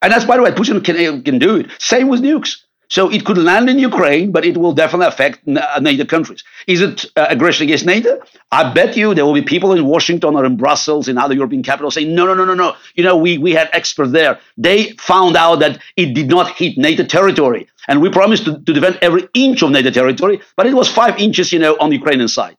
And 0.00 0.12
that's, 0.12 0.24
by 0.24 0.36
the 0.36 0.42
way, 0.42 0.52
Putin 0.52 0.84
can, 0.84 1.22
can 1.24 1.38
do 1.40 1.56
it. 1.56 1.66
Same 1.78 2.08
with 2.08 2.20
nukes. 2.20 2.58
So 2.88 3.10
it 3.10 3.24
could 3.26 3.36
land 3.36 3.68
in 3.68 3.78
Ukraine, 3.78 4.32
but 4.32 4.46
it 4.46 4.56
will 4.56 4.72
definitely 4.72 5.06
affect 5.06 5.46
uh, 5.46 5.78
NATO 5.80 6.06
countries. 6.06 6.42
Is 6.66 6.80
it 6.80 7.04
uh, 7.16 7.26
aggression 7.28 7.64
against 7.64 7.84
NATO? 7.84 8.20
I 8.50 8.72
bet 8.72 8.96
you 8.96 9.14
there 9.14 9.26
will 9.26 9.34
be 9.34 9.42
people 9.42 9.72
in 9.72 9.84
Washington 9.84 10.34
or 10.34 10.44
in 10.46 10.56
Brussels, 10.56 11.06
in 11.06 11.18
other 11.18 11.34
European 11.34 11.62
capitals, 11.62 11.94
saying, 11.94 12.14
no, 12.14 12.24
no, 12.24 12.32
no, 12.32 12.46
no, 12.46 12.54
no. 12.54 12.76
You 12.94 13.04
know, 13.04 13.16
we, 13.16 13.36
we 13.36 13.52
had 13.52 13.68
experts 13.74 14.12
there. 14.12 14.40
They 14.56 14.92
found 14.92 15.36
out 15.36 15.56
that 15.56 15.78
it 15.96 16.14
did 16.14 16.28
not 16.28 16.50
hit 16.52 16.78
NATO 16.78 17.04
territory. 17.04 17.68
And 17.88 18.00
we 18.00 18.08
promised 18.08 18.46
to, 18.46 18.58
to 18.58 18.72
defend 18.72 18.98
every 19.02 19.28
inch 19.34 19.62
of 19.62 19.70
NATO 19.70 19.90
territory, 19.90 20.40
but 20.56 20.66
it 20.66 20.74
was 20.74 20.88
five 20.88 21.18
inches, 21.18 21.52
you 21.52 21.58
know, 21.58 21.76
on 21.78 21.90
the 21.90 21.96
Ukrainian 21.96 22.28
side. 22.28 22.56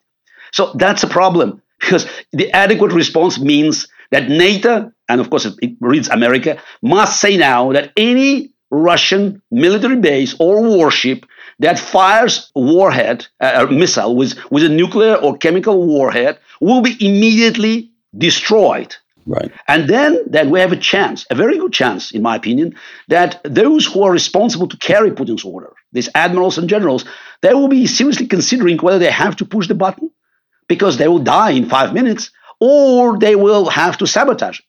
So 0.52 0.72
that's 0.74 1.02
a 1.02 1.08
problem 1.08 1.60
because 1.80 2.06
the 2.32 2.52
adequate 2.52 2.92
response 2.92 3.40
means 3.40 3.88
that 4.10 4.28
NATO, 4.28 4.92
and 5.08 5.20
of 5.20 5.30
course 5.30 5.44
it, 5.44 5.54
it 5.60 5.76
reads 5.80 6.08
America, 6.08 6.60
must 6.82 7.20
say 7.20 7.36
now 7.36 7.72
that 7.72 7.92
any 7.96 8.52
Russian 8.70 9.42
military 9.50 9.96
base 9.96 10.34
or 10.38 10.62
warship 10.62 11.26
that 11.58 11.78
fires 11.78 12.50
warhead, 12.54 13.26
uh, 13.40 13.66
a 13.68 13.72
missile 13.72 14.16
with, 14.16 14.38
with 14.50 14.64
a 14.64 14.68
nuclear 14.68 15.16
or 15.16 15.36
chemical 15.36 15.86
warhead 15.86 16.38
will 16.60 16.80
be 16.80 16.96
immediately 17.04 17.90
destroyed. 18.16 18.96
Right. 19.26 19.52
And 19.68 19.88
then, 19.88 20.18
then 20.26 20.50
we 20.50 20.60
have 20.60 20.72
a 20.72 20.76
chance, 20.76 21.26
a 21.30 21.34
very 21.34 21.58
good 21.58 21.72
chance, 21.72 22.10
in 22.10 22.22
my 22.22 22.36
opinion, 22.36 22.76
that 23.08 23.40
those 23.44 23.86
who 23.86 24.02
are 24.02 24.10
responsible 24.10 24.68
to 24.68 24.76
carry 24.78 25.10
Putin's 25.10 25.44
order, 25.44 25.72
these 25.92 26.08
admirals 26.14 26.58
and 26.58 26.68
generals, 26.68 27.04
they 27.42 27.54
will 27.54 27.68
be 27.68 27.86
seriously 27.86 28.26
considering 28.26 28.78
whether 28.78 28.98
they 28.98 29.10
have 29.10 29.36
to 29.36 29.44
push 29.44 29.68
the 29.68 29.74
button 29.74 30.10
because 30.68 30.96
they 30.96 31.08
will 31.08 31.18
die 31.18 31.50
in 31.50 31.68
five 31.68 31.92
minutes 31.92 32.30
or 32.60 33.18
they 33.18 33.36
will 33.36 33.68
have 33.68 33.98
to 33.98 34.06
sabotage. 34.06 34.60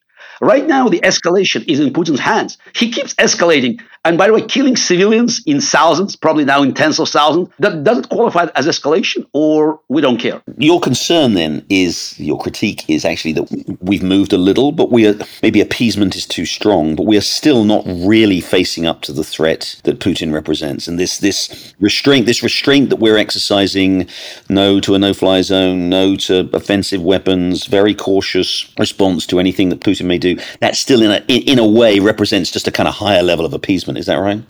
Right 0.42 0.66
now, 0.66 0.88
the 0.88 0.98
escalation 1.00 1.64
is 1.68 1.78
in 1.78 1.92
Putin's 1.92 2.18
hands. 2.18 2.58
He 2.74 2.90
keeps 2.90 3.14
escalating. 3.14 3.80
And 4.04 4.18
by 4.18 4.26
the 4.26 4.32
way, 4.32 4.42
killing 4.42 4.74
civilians 4.74 5.40
in 5.46 5.60
thousands, 5.60 6.16
probably 6.16 6.44
now 6.44 6.64
in 6.64 6.74
tens 6.74 6.98
of 6.98 7.08
thousands, 7.08 7.48
that 7.60 7.84
doesn't 7.84 8.08
qualify 8.08 8.48
as 8.56 8.66
escalation 8.66 9.24
or 9.32 9.78
we 9.88 10.00
don't 10.02 10.18
care. 10.18 10.42
Your 10.58 10.80
concern 10.80 11.34
then 11.34 11.64
is, 11.68 12.18
your 12.18 12.40
critique 12.40 12.84
is 12.90 13.04
actually 13.04 13.34
that 13.34 13.78
we've 13.80 14.02
moved 14.02 14.32
a 14.32 14.36
little, 14.36 14.72
but 14.72 14.90
we 14.90 15.06
are, 15.06 15.14
maybe 15.44 15.60
appeasement 15.60 16.16
is 16.16 16.26
too 16.26 16.44
strong, 16.44 16.96
but 16.96 17.06
we 17.06 17.16
are 17.16 17.20
still 17.20 17.62
not 17.62 17.84
really 17.86 18.40
facing 18.40 18.84
up 18.84 19.02
to 19.02 19.12
the 19.12 19.22
threat 19.22 19.80
that 19.84 20.00
Putin 20.00 20.32
represents. 20.32 20.88
And 20.88 20.98
this, 20.98 21.18
this 21.18 21.72
restraint, 21.78 22.26
this 22.26 22.42
restraint 22.42 22.90
that 22.90 22.96
we're 22.96 23.18
exercising, 23.18 24.08
no 24.48 24.80
to 24.80 24.96
a 24.96 24.98
no-fly 24.98 25.42
zone, 25.42 25.88
no 25.88 26.16
to 26.16 26.50
offensive 26.52 27.02
weapons, 27.02 27.66
very 27.66 27.94
cautious 27.94 28.68
response 28.76 29.24
to 29.28 29.38
anything 29.38 29.68
that 29.68 29.78
Putin 29.78 30.06
may 30.06 30.18
do, 30.18 30.31
that 30.60 30.76
still 30.76 31.02
in 31.02 31.10
a, 31.10 31.34
in 31.34 31.58
a 31.58 31.66
way 31.66 31.98
represents 31.98 32.50
just 32.50 32.68
a 32.68 32.72
kind 32.72 32.88
of 32.88 32.94
higher 32.94 33.22
level 33.22 33.44
of 33.44 33.52
appeasement 33.52 33.98
is 33.98 34.06
that 34.06 34.16
right? 34.16 34.42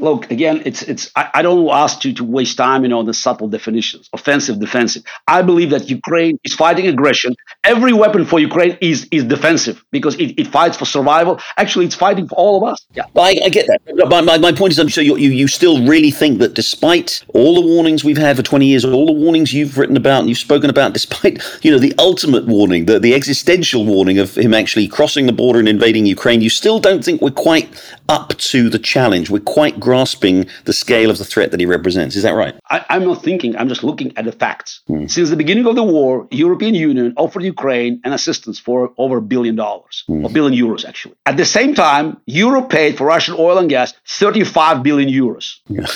Look, 0.00 0.30
again, 0.30 0.62
it's 0.64 0.82
it's. 0.82 1.10
I, 1.14 1.30
I, 1.34 1.42
don't 1.42 1.68
ask 1.68 2.04
you 2.04 2.14
to 2.14 2.24
waste 2.24 2.56
time, 2.56 2.82
you 2.82 2.88
know, 2.88 3.00
on 3.00 3.06
the 3.06 3.12
subtle 3.12 3.48
definitions, 3.48 4.08
offensive, 4.12 4.58
defensive. 4.58 5.02
I 5.28 5.42
believe 5.42 5.70
that 5.70 5.90
Ukraine 5.90 6.38
is 6.42 6.54
fighting 6.54 6.86
aggression. 6.86 7.36
Every 7.64 7.92
weapon 7.92 8.24
for 8.24 8.40
Ukraine 8.40 8.78
is 8.80 9.06
is 9.10 9.24
defensive 9.24 9.84
because 9.90 10.14
it, 10.16 10.38
it 10.40 10.46
fights 10.46 10.78
for 10.78 10.86
survival. 10.86 11.38
Actually, 11.58 11.84
it's 11.84 11.94
fighting 11.94 12.26
for 12.28 12.34
all 12.36 12.56
of 12.62 12.68
us. 12.68 12.78
Yeah, 12.94 13.04
I, 13.14 13.38
I 13.44 13.48
get 13.50 13.66
that. 13.66 14.08
My, 14.08 14.22
my, 14.22 14.38
my 14.38 14.52
point 14.52 14.76
is, 14.76 14.94
so 14.94 15.00
you, 15.02 15.16
you 15.16 15.30
you 15.30 15.48
still 15.48 15.86
really 15.86 16.10
think 16.10 16.38
that 16.38 16.54
despite 16.54 17.22
all 17.34 17.54
the 17.54 17.66
warnings 17.66 18.02
we've 18.02 18.16
had 18.16 18.36
for 18.36 18.42
twenty 18.42 18.66
years, 18.66 18.84
all 18.86 19.06
the 19.06 19.12
warnings 19.12 19.52
you've 19.52 19.76
written 19.76 19.96
about 19.98 20.20
and 20.20 20.28
you've 20.30 20.38
spoken 20.38 20.70
about, 20.70 20.94
despite 20.94 21.42
you 21.62 21.70
know 21.70 21.78
the 21.78 21.94
ultimate 21.98 22.46
warning, 22.46 22.86
the 22.86 22.98
the 22.98 23.14
existential 23.14 23.84
warning 23.84 24.18
of 24.18 24.34
him 24.36 24.54
actually 24.54 24.88
crossing 24.88 25.26
the 25.26 25.32
border 25.32 25.58
and 25.58 25.68
invading 25.68 26.06
Ukraine, 26.06 26.40
you 26.40 26.50
still 26.50 26.80
don't 26.80 27.04
think 27.04 27.20
we're 27.20 27.30
quite 27.30 27.68
up 28.08 28.36
to 28.38 28.68
the 28.68 28.78
challenge. 28.78 29.30
We're 29.30 29.40
quite 29.40 29.78
grasping 29.90 30.46
the 30.66 30.72
scale 30.72 31.10
of 31.10 31.18
the 31.18 31.24
threat 31.32 31.50
that 31.50 31.58
he 31.58 31.66
represents. 31.66 32.14
Is 32.14 32.22
that 32.22 32.36
right? 32.42 32.54
I, 32.70 32.96
am 32.98 33.04
not 33.10 33.24
thinking. 33.28 33.50
I'm 33.58 33.68
just 33.74 33.82
looking 33.82 34.10
at 34.18 34.24
the 34.24 34.36
facts. 34.44 34.70
Mm. 34.88 35.10
Since 35.10 35.30
the 35.30 35.40
beginning 35.42 35.66
of 35.66 35.74
the 35.74 35.82
war, 35.96 36.28
European 36.30 36.74
Union 36.88 37.12
offered 37.16 37.42
Ukraine 37.42 38.00
an 38.04 38.12
assistance 38.12 38.58
for 38.66 38.78
over 38.98 39.16
a 39.16 39.26
billion 39.34 39.56
dollars, 39.64 40.04
mm. 40.08 40.24
a 40.24 40.30
billion 40.36 40.54
euros 40.64 40.82
actually. 40.90 41.16
At 41.26 41.36
the 41.42 41.48
same 41.58 41.72
time, 41.74 42.06
Europe 42.44 42.68
paid 42.78 42.92
for 42.96 43.04
Russian 43.14 43.34
oil 43.46 43.58
and 43.58 43.68
gas 43.68 43.88
35 44.06 44.84
billion 44.84 45.08
euros. 45.22 45.46
Yeah. 45.68 45.86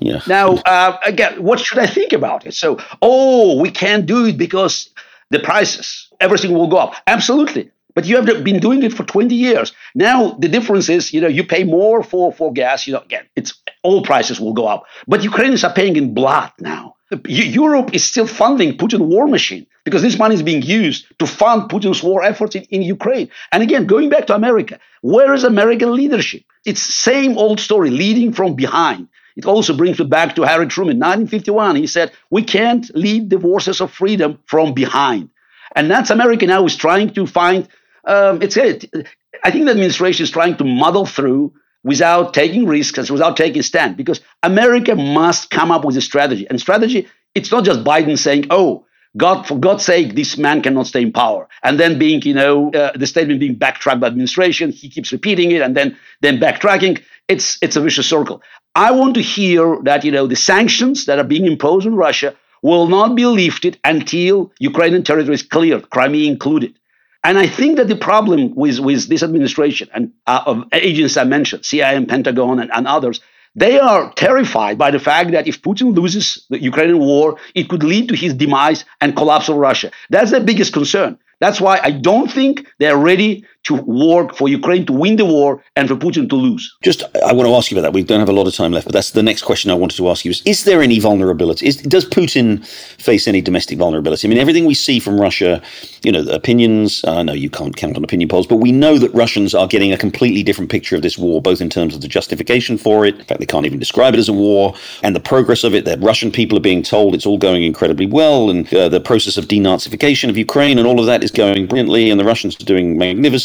Yeah. 0.00 0.20
Now, 0.26 0.46
uh, 0.76 0.96
again, 1.12 1.42
what 1.48 1.58
should 1.60 1.80
I 1.86 1.88
think 1.96 2.10
about 2.14 2.46
it? 2.46 2.54
So, 2.54 2.78
oh, 3.02 3.60
we 3.60 3.70
can't 3.70 4.06
do 4.06 4.18
it 4.30 4.36
because 4.46 4.74
the 5.34 5.40
prices, 5.50 5.86
everything 6.20 6.52
will 6.54 6.68
go 6.68 6.78
up. 6.78 6.94
Absolutely. 7.06 7.70
But 7.94 8.06
you 8.06 8.16
have 8.16 8.44
been 8.44 8.60
doing 8.60 8.82
it 8.82 8.92
for 8.92 9.04
20 9.04 9.34
years. 9.34 9.72
Now 9.94 10.32
the 10.32 10.48
difference 10.48 10.88
is, 10.88 11.12
you 11.12 11.20
know, 11.20 11.28
you 11.28 11.44
pay 11.44 11.64
more 11.64 12.02
for, 12.02 12.32
for 12.32 12.52
gas. 12.52 12.86
You 12.86 12.94
know, 12.94 13.00
again, 13.00 13.26
it's 13.36 13.54
all 13.82 14.02
prices 14.02 14.40
will 14.40 14.54
go 14.54 14.66
up. 14.66 14.84
But 15.06 15.22
Ukrainians 15.22 15.64
are 15.64 15.72
paying 15.72 15.96
in 15.96 16.14
blood 16.14 16.52
now. 16.58 16.96
Europe 17.26 17.90
is 17.92 18.04
still 18.04 18.26
funding 18.26 18.76
Putin 18.78 19.00
war 19.00 19.26
machine 19.28 19.66
because 19.84 20.02
this 20.02 20.18
money 20.18 20.34
is 20.34 20.42
being 20.42 20.62
used 20.62 21.06
to 21.18 21.26
fund 21.26 21.70
Putin's 21.70 22.02
war 22.02 22.22
efforts 22.22 22.54
in, 22.54 22.62
in 22.70 22.82
Ukraine. 22.82 23.28
And 23.50 23.62
again, 23.62 23.86
going 23.86 24.08
back 24.08 24.26
to 24.28 24.34
America, 24.34 24.78
where 25.02 25.34
is 25.34 25.44
American 25.44 25.94
leadership? 25.94 26.42
It's 26.64 26.80
same 26.80 27.36
old 27.36 27.60
story, 27.60 27.90
leading 27.90 28.32
from 28.32 28.54
behind. 28.54 29.08
It 29.36 29.46
also 29.46 29.74
brings 29.74 29.98
me 29.98 30.06
back 30.06 30.36
to 30.36 30.42
Harry 30.42 30.66
Truman, 30.66 30.98
1951. 30.98 31.76
He 31.76 31.86
said, 31.86 32.12
"We 32.30 32.42
can't 32.42 32.84
lead 32.94 33.30
the 33.30 33.40
forces 33.40 33.80
of 33.80 33.90
freedom 33.90 34.38
from 34.46 34.74
behind." 34.74 35.30
And 35.74 35.90
that's 35.90 36.10
America 36.10 36.46
now 36.46 36.64
is 36.66 36.76
trying 36.76 37.10
to 37.14 37.26
find 37.26 37.66
um, 38.04 38.42
it's 38.42 38.56
it. 38.56 38.84
I 39.44 39.50
think 39.50 39.64
the 39.64 39.70
administration 39.72 40.24
is 40.24 40.30
trying 40.30 40.56
to 40.56 40.64
muddle 40.64 41.06
through 41.06 41.52
without 41.84 42.32
taking 42.32 42.66
risks 42.66 43.10
without 43.10 43.36
taking 43.36 43.60
a 43.60 43.62
stand 43.62 43.96
because 43.96 44.20
America 44.42 44.94
must 44.94 45.50
come 45.50 45.70
up 45.70 45.84
with 45.84 45.96
a 45.96 46.00
strategy. 46.00 46.46
And 46.48 46.60
strategy, 46.60 47.08
it's 47.34 47.50
not 47.50 47.64
just 47.64 47.82
Biden 47.84 48.18
saying, 48.18 48.46
"Oh, 48.50 48.86
God, 49.16 49.46
for 49.46 49.58
God's 49.58 49.84
sake, 49.84 50.14
this 50.14 50.38
man 50.38 50.62
cannot 50.62 50.86
stay 50.86 51.02
in 51.02 51.12
power," 51.12 51.48
and 51.62 51.78
then 51.78 51.98
being, 51.98 52.22
you 52.22 52.34
know, 52.34 52.70
uh, 52.72 52.92
the 52.96 53.06
statement 53.06 53.40
being 53.40 53.56
backtracked 53.56 54.00
by 54.00 54.06
administration. 54.06 54.70
He 54.70 54.88
keeps 54.88 55.12
repeating 55.12 55.50
it 55.50 55.62
and 55.62 55.76
then 55.76 55.96
then 56.20 56.38
backtracking. 56.38 57.02
It's 57.28 57.58
it's 57.62 57.76
a 57.76 57.80
vicious 57.80 58.08
circle. 58.08 58.42
I 58.74 58.92
want 58.92 59.14
to 59.14 59.22
hear 59.22 59.78
that 59.82 60.04
you 60.04 60.12
know 60.12 60.26
the 60.26 60.36
sanctions 60.36 61.06
that 61.06 61.18
are 61.18 61.24
being 61.24 61.46
imposed 61.46 61.86
on 61.86 61.94
Russia 61.94 62.34
will 62.62 62.86
not 62.86 63.16
be 63.16 63.26
lifted 63.26 63.78
until 63.84 64.52
Ukrainian 64.60 65.02
territory 65.02 65.34
is 65.34 65.42
cleared, 65.42 65.90
Crimea 65.90 66.30
included. 66.30 66.78
And 67.24 67.38
I 67.38 67.46
think 67.46 67.76
that 67.76 67.88
the 67.88 67.96
problem 67.96 68.54
with, 68.54 68.80
with 68.80 69.08
this 69.08 69.22
administration 69.22 69.88
and 69.94 70.12
uh, 70.26 70.42
of 70.46 70.64
agents 70.72 71.16
I 71.16 71.24
mentioned, 71.24 71.64
CIA 71.64 71.96
and 71.96 72.08
Pentagon 72.08 72.58
and, 72.58 72.70
and 72.72 72.86
others, 72.86 73.20
they 73.54 73.78
are 73.78 74.12
terrified 74.14 74.78
by 74.78 74.90
the 74.90 74.98
fact 74.98 75.30
that 75.32 75.46
if 75.46 75.62
Putin 75.62 75.94
loses 75.94 76.46
the 76.48 76.60
Ukrainian 76.60 76.98
war, 76.98 77.38
it 77.54 77.68
could 77.68 77.84
lead 77.84 78.08
to 78.08 78.16
his 78.16 78.34
demise 78.34 78.84
and 79.00 79.14
collapse 79.14 79.48
of 79.48 79.56
Russia. 79.56 79.90
That's 80.10 80.30
their 80.30 80.40
biggest 80.40 80.72
concern. 80.72 81.18
That's 81.38 81.60
why 81.60 81.80
I 81.82 81.90
don't 81.90 82.30
think 82.30 82.66
they're 82.78 82.96
ready 82.96 83.44
to 83.64 83.74
work 83.74 84.34
for 84.36 84.48
Ukraine 84.48 84.84
to 84.86 84.92
win 84.92 85.16
the 85.16 85.24
war 85.24 85.62
and 85.76 85.88
for 85.88 85.94
Putin 85.94 86.28
to 86.28 86.36
lose. 86.36 86.76
Just, 86.82 87.04
I 87.24 87.32
want 87.32 87.48
to 87.48 87.54
ask 87.54 87.70
you 87.70 87.76
about 87.76 87.82
that. 87.82 87.92
We 87.92 88.02
don't 88.02 88.18
have 88.18 88.28
a 88.28 88.32
lot 88.32 88.46
of 88.46 88.54
time 88.54 88.72
left, 88.72 88.86
but 88.86 88.92
that's 88.92 89.12
the 89.12 89.22
next 89.22 89.42
question 89.42 89.70
I 89.70 89.74
wanted 89.74 89.96
to 89.96 90.08
ask 90.08 90.24
you: 90.24 90.30
is 90.30 90.42
Is 90.44 90.64
there 90.64 90.82
any 90.82 90.98
vulnerability? 90.98 91.66
Is, 91.66 91.76
does 91.76 92.04
Putin 92.04 92.66
face 93.00 93.28
any 93.28 93.40
domestic 93.40 93.78
vulnerability? 93.78 94.26
I 94.26 94.28
mean, 94.28 94.38
everything 94.38 94.64
we 94.64 94.74
see 94.74 94.98
from 94.98 95.20
Russia, 95.20 95.62
you 96.02 96.10
know, 96.10 96.22
opinions. 96.30 97.04
I 97.04 97.22
know 97.22 97.32
you 97.32 97.50
can't 97.50 97.76
count 97.76 97.96
on 97.96 98.04
opinion 98.04 98.28
polls, 98.28 98.46
but 98.46 98.56
we 98.56 98.72
know 98.72 98.98
that 98.98 99.12
Russians 99.14 99.54
are 99.54 99.66
getting 99.66 99.92
a 99.92 99.98
completely 99.98 100.42
different 100.42 100.70
picture 100.70 100.96
of 100.96 101.02
this 101.02 101.16
war, 101.16 101.40
both 101.40 101.60
in 101.60 101.70
terms 101.70 101.94
of 101.94 102.00
the 102.00 102.08
justification 102.08 102.76
for 102.76 103.06
it. 103.06 103.18
In 103.18 103.24
fact, 103.24 103.40
they 103.40 103.46
can't 103.46 103.66
even 103.66 103.78
describe 103.78 104.14
it 104.14 104.18
as 104.18 104.28
a 104.28 104.32
war, 104.32 104.74
and 105.02 105.14
the 105.14 105.20
progress 105.20 105.64
of 105.64 105.74
it. 105.74 105.84
That 105.84 106.00
Russian 106.00 106.30
people 106.30 106.58
are 106.58 106.62
being 106.62 106.82
told 106.82 107.14
it's 107.14 107.26
all 107.26 107.38
going 107.38 107.62
incredibly 107.62 108.06
well, 108.06 108.50
and 108.50 108.72
uh, 108.74 108.88
the 108.88 109.00
process 109.00 109.36
of 109.36 109.46
denazification 109.46 110.28
of 110.28 110.36
Ukraine 110.36 110.78
and 110.78 110.86
all 110.86 111.00
of 111.00 111.06
that 111.06 111.22
is 111.22 111.30
going 111.30 111.66
brilliantly, 111.66 112.10
and 112.10 112.18
the 112.18 112.24
Russians 112.24 112.60
are 112.60 112.64
doing 112.64 112.98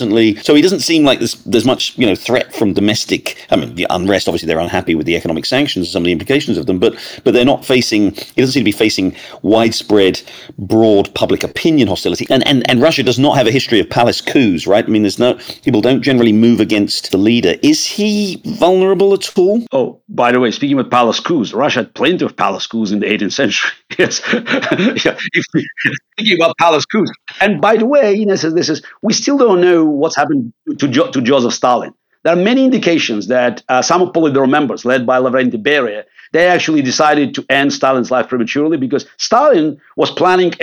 magnificently. 0.07 0.43
So 0.43 0.55
he 0.55 0.61
doesn't 0.61 0.79
seem 0.79 1.03
like 1.03 1.19
there's 1.19 1.35
there's 1.45 1.65
much 1.65 1.97
you 1.97 2.05
know 2.05 2.15
threat 2.15 2.53
from 2.53 2.73
domestic. 2.73 3.45
I 3.49 3.55
mean, 3.55 3.75
the 3.75 3.87
unrest. 3.89 4.27
Obviously, 4.27 4.47
they're 4.47 4.59
unhappy 4.59 4.95
with 4.95 5.05
the 5.05 5.15
economic 5.15 5.45
sanctions 5.45 5.87
and 5.87 5.91
some 5.91 6.03
of 6.03 6.05
the 6.05 6.11
implications 6.11 6.57
of 6.57 6.65
them, 6.65 6.79
but 6.79 6.95
but 7.23 7.33
they're 7.33 7.45
not 7.45 7.65
facing. 7.65 8.11
He 8.11 8.41
doesn't 8.41 8.53
seem 8.53 8.61
to 8.61 8.65
be 8.65 8.71
facing 8.71 9.15
widespread, 9.41 10.21
broad 10.57 11.13
public 11.13 11.43
opinion 11.43 11.87
hostility. 11.87 12.27
And 12.29 12.45
and 12.47 12.69
and 12.69 12.81
Russia 12.81 13.03
does 13.03 13.19
not 13.19 13.37
have 13.37 13.47
a 13.47 13.51
history 13.51 13.79
of 13.79 13.89
palace 13.89 14.21
coups, 14.21 14.67
right? 14.67 14.85
I 14.85 14.87
mean, 14.87 15.03
there's 15.03 15.19
no 15.19 15.35
people 15.63 15.81
don't 15.81 16.01
generally 16.01 16.33
move 16.33 16.59
against 16.59 17.11
the 17.11 17.17
leader. 17.17 17.55
Is 17.61 17.85
he 17.85 18.41
vulnerable 18.45 19.13
at 19.13 19.37
all? 19.37 19.65
Oh, 19.71 20.01
by 20.09 20.31
the 20.31 20.39
way, 20.39 20.51
speaking 20.51 20.79
of 20.79 20.89
palace 20.89 21.19
coups, 21.19 21.53
Russia 21.53 21.79
had 21.79 21.93
plenty 21.93 22.25
of 22.25 22.35
palace 22.35 22.67
coups 22.67 22.91
in 22.91 22.99
the 22.99 23.05
18th 23.05 23.33
century. 23.33 23.71
yes, 23.97 24.21
if, 24.33 25.45
thinking 26.17 26.37
about 26.41 26.57
palace 26.57 26.85
coups. 26.85 27.11
And 27.39 27.61
by 27.61 27.77
the 27.77 27.85
way, 27.85 28.13
you 28.13 28.25
know, 28.25 28.35
this 28.35 28.69
is 28.69 28.81
we 29.01 29.13
still 29.13 29.37
don't 29.37 29.61
know 29.61 29.85
what's 29.97 30.15
happened 30.15 30.53
to 30.79 30.87
jo- 30.87 31.11
to 31.11 31.21
Joseph 31.21 31.53
Stalin. 31.53 31.93
There 32.23 32.33
are 32.33 32.43
many 32.43 32.65
indications 32.65 33.27
that 33.27 33.63
uh, 33.69 33.81
some 33.81 34.01
of 34.01 34.09
Politburo 34.09 34.49
members, 34.49 34.83
led 34.83 35.05
by 35.05 35.19
Lavrentiy 35.19 35.63
Beria, 35.63 36.03
they 36.33 36.47
actually 36.47 36.81
decided 36.81 37.33
to 37.35 37.45
end 37.49 37.71
Stalin's 37.71 38.11
life 38.11 38.27
prematurely 38.27 38.77
because 38.77 39.05
Stalin 39.17 39.79
was 39.95 40.11
planning 40.11 40.53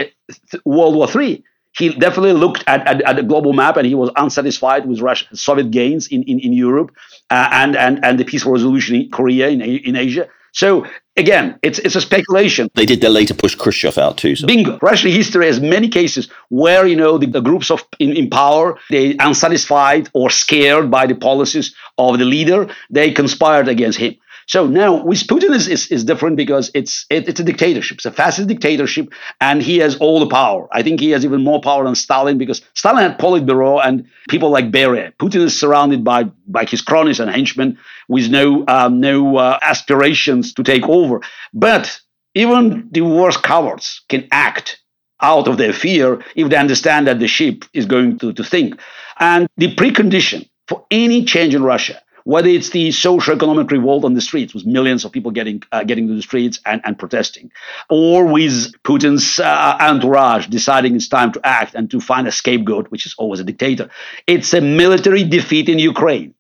World 0.65 0.95
War 0.95 1.09
III. 1.09 1.43
He 1.77 1.89
definitely 1.89 2.35
looked 2.35 2.63
at, 2.67 2.87
at, 2.87 3.03
at, 3.03 3.17
the 3.17 3.23
global 3.23 3.53
map 3.53 3.77
and 3.77 3.87
he 3.87 3.95
was 3.95 4.11
unsatisfied 4.17 4.87
with 4.87 5.01
Russia, 5.01 5.27
Soviet 5.37 5.71
gains 5.71 6.07
in, 6.07 6.23
in, 6.25 6.39
in 6.39 6.53
Europe 6.53 6.93
uh, 7.31 7.49
and, 7.51 7.77
and, 7.77 8.05
and 8.05 8.21
the 8.21 8.25
peaceful 8.25 8.53
resolution 8.53 8.95
in 8.97 9.11
Korea, 9.11 9.49
in, 9.49 9.61
in 9.61 9.97
Asia. 9.97 10.29
So 10.53 10.87
again, 11.17 11.59
it's 11.63 11.79
it's 11.79 11.97
a 11.97 12.01
speculation. 12.01 12.71
They 12.75 12.87
did. 12.87 13.05
Later 13.05 13.35
push 13.35 13.55
Khrushchev 13.55 13.99
out 13.99 14.19
too. 14.19 14.35
So. 14.35 14.47
Bingo. 14.47 14.79
Russian 14.83 15.11
history 15.11 15.47
has 15.47 15.61
many 15.61 15.89
cases 15.89 16.29
where 16.49 16.87
you 16.87 16.97
know 16.97 17.19
the, 17.19 17.27
the 17.27 17.41
groups 17.41 17.71
of 17.71 17.85
in, 17.99 18.17
in, 18.17 18.31
power 18.31 18.79
they 18.91 19.17
unsatisfied 19.19 20.09
or 20.15 20.31
scared 20.31 20.91
by 20.91 21.07
the 21.07 21.15
policies 21.15 21.75
of 21.99 22.19
the 22.19 22.25
leader, 22.25 22.69
they 22.91 23.13
conspired 23.13 23.69
against 23.69 23.99
him. 23.99 24.15
So 24.47 24.67
now 24.67 25.03
with 25.03 25.27
Putin 25.27 25.55
is, 25.55 25.69
is, 25.69 25.87
is 25.89 26.05
different 26.05 26.37
because 26.37 26.71
it's 26.75 27.07
it, 27.11 27.29
it's 27.29 27.41
a 27.41 27.45
dictatorship. 27.45 27.99
It's 27.99 28.07
a 28.07 28.13
fascist 28.13 28.49
dictatorship, 28.49 29.13
and 29.41 29.63
he 29.63 29.79
has 29.79 29.97
all 29.97 30.21
the 30.21 30.27
power. 30.27 30.69
I 30.73 30.83
think 30.83 31.01
he 31.01 31.11
has 31.11 31.25
even 31.25 31.43
more 31.43 31.61
power 31.61 31.85
than 31.85 31.95
Stalin 31.95 32.39
because 32.39 32.63
Stalin 32.75 33.03
had 33.03 33.19
Politburo 33.19 33.85
and 33.85 34.07
people 34.29 34.51
like 34.51 34.71
Beria. 34.71 35.13
Putin 35.17 35.43
is 35.43 35.59
surrounded 35.59 36.05
by 36.05 36.25
by 36.47 36.65
his 36.65 36.83
cronies 36.83 37.21
and 37.21 37.31
henchmen 37.31 37.79
with 38.09 38.31
no 38.31 38.65
um, 38.69 39.01
no 39.01 39.37
uh, 39.37 39.59
aspirations 39.63 40.55
to 40.55 40.63
take 40.63 40.89
over. 40.89 41.21
But 41.53 42.01
even 42.35 42.89
the 42.91 43.03
worst 43.03 43.43
cowards 43.43 44.03
can 44.09 44.27
act 44.31 44.81
out 45.21 45.49
of 45.49 45.57
their 45.57 45.73
fear 45.73 46.23
if 46.35 46.49
they 46.49 46.57
understand 46.57 47.07
that 47.07 47.19
the 47.19 47.29
ship 47.29 47.65
is 47.73 47.87
going 47.87 48.19
to, 48.19 48.33
to 48.33 48.45
think. 48.45 48.79
And 49.19 49.49
the 49.57 49.75
precondition 49.75 50.49
for 50.67 50.85
any 50.91 51.25
change 51.25 51.55
in 51.55 51.63
Russia 51.63 52.03
whether 52.25 52.49
it's 52.49 52.71
the 52.71 52.91
social 52.91 53.35
economic 53.35 53.71
revolt 53.71 54.05
on 54.05 54.15
the 54.15 54.21
streets 54.21 54.55
with 54.55 54.67
millions 54.67 55.05
of 55.05 55.13
people 55.13 55.31
getting 55.31 55.63
uh, 55.73 55.85
getting 55.85 56.09
to 56.09 56.15
the 56.15 56.23
streets 56.23 56.59
and, 56.67 56.81
and 56.85 56.99
protesting, 56.99 57.53
or 57.89 58.27
with 58.27 58.73
Putin's 58.83 59.39
uh, 59.39 59.77
entourage 59.81 60.47
deciding 60.49 60.97
it's 60.97 61.09
time 61.09 61.33
to 61.33 61.41
act 61.45 61.75
and 61.75 61.91
to 61.91 62.01
find 62.01 62.27
a 62.27 62.33
scapegoat, 62.33 62.91
which 62.91 63.07
is 63.07 63.15
always 63.19 63.41
a 63.41 63.45
dictator. 63.45 63.91
It's 64.27 64.53
a 64.55 64.61
military 64.61 65.25
defeat 65.25 65.69
in 65.69 65.79
Ukraine. 65.79 66.35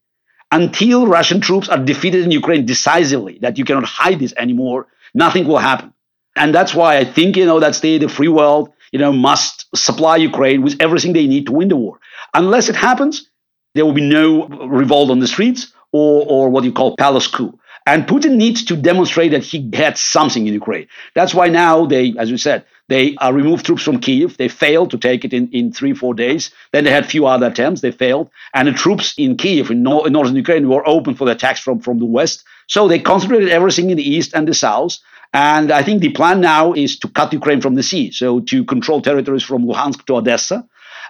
Until 0.50 1.06
Russian 1.06 1.40
troops 1.40 1.68
are 1.68 1.78
defeated 1.78 2.22
in 2.24 2.30
Ukraine 2.30 2.64
decisively, 2.64 3.38
that 3.40 3.58
you 3.58 3.64
cannot 3.64 3.84
hide 3.84 4.20
this 4.20 4.32
anymore, 4.36 4.86
nothing 5.12 5.46
will 5.46 5.58
happen. 5.58 5.92
And 6.36 6.54
that's 6.54 6.74
why 6.74 6.96
I 6.98 7.04
think, 7.04 7.36
you 7.36 7.44
know, 7.44 7.60
that's 7.60 7.80
the, 7.80 7.98
the 7.98 8.08
free 8.08 8.28
world, 8.28 8.72
you 8.92 8.98
know, 8.98 9.12
must 9.12 9.66
supply 9.76 10.16
Ukraine 10.16 10.62
with 10.62 10.80
everything 10.80 11.12
they 11.12 11.26
need 11.26 11.46
to 11.46 11.52
win 11.52 11.68
the 11.68 11.76
war. 11.76 11.98
Unless 12.32 12.68
it 12.68 12.76
happens, 12.76 13.28
there 13.74 13.84
will 13.84 13.92
be 13.92 14.08
no 14.08 14.46
revolt 14.46 15.10
on 15.10 15.18
the 15.18 15.26
streets 15.26 15.72
or, 15.94 16.26
or 16.26 16.48
what 16.50 16.64
you 16.64 16.72
call 16.72 16.96
palace 16.96 17.28
coup. 17.28 17.56
And 17.86 18.06
Putin 18.06 18.36
needs 18.36 18.64
to 18.64 18.76
demonstrate 18.76 19.30
that 19.30 19.44
he 19.44 19.70
had 19.74 19.96
something 19.96 20.46
in 20.46 20.54
Ukraine. 20.54 20.88
That's 21.14 21.34
why 21.34 21.48
now 21.48 21.86
they, 21.86 22.14
as 22.18 22.30
we 22.32 22.38
said, 22.38 22.64
they 22.88 23.14
uh, 23.16 23.30
removed 23.30 23.64
troops 23.64 23.82
from 23.82 24.00
Kiev. 24.00 24.36
They 24.36 24.48
failed 24.48 24.90
to 24.90 24.98
take 24.98 25.24
it 25.24 25.32
in, 25.32 25.48
in 25.52 25.72
three, 25.72 25.94
four 25.94 26.14
days. 26.14 26.50
Then 26.72 26.84
they 26.84 26.90
had 26.90 27.06
few 27.06 27.26
other 27.26 27.46
attempts. 27.46 27.80
They 27.80 27.92
failed. 27.92 28.30
And 28.54 28.66
the 28.66 28.72
troops 28.72 29.14
in 29.16 29.36
Kiev, 29.36 29.70
in, 29.70 29.78
in 29.78 30.12
northern 30.12 30.34
Ukraine, 30.34 30.68
were 30.68 30.86
open 30.96 31.14
for 31.14 31.26
the 31.26 31.32
attacks 31.32 31.60
from, 31.60 31.78
from 31.80 31.98
the 31.98 32.10
west. 32.18 32.44
So 32.66 32.88
they 32.88 32.98
concentrated 32.98 33.50
everything 33.50 33.90
in 33.90 33.96
the 33.96 34.10
east 34.16 34.34
and 34.34 34.48
the 34.48 34.54
south. 34.54 34.98
And 35.32 35.70
I 35.70 35.82
think 35.82 36.00
the 36.00 36.10
plan 36.10 36.40
now 36.40 36.72
is 36.72 36.98
to 37.00 37.08
cut 37.08 37.32
Ukraine 37.32 37.60
from 37.60 37.74
the 37.74 37.82
sea. 37.82 38.10
So 38.10 38.40
to 38.40 38.64
control 38.64 39.00
territories 39.02 39.42
from 39.42 39.66
Luhansk 39.66 40.06
to 40.06 40.16
Odessa 40.16 40.66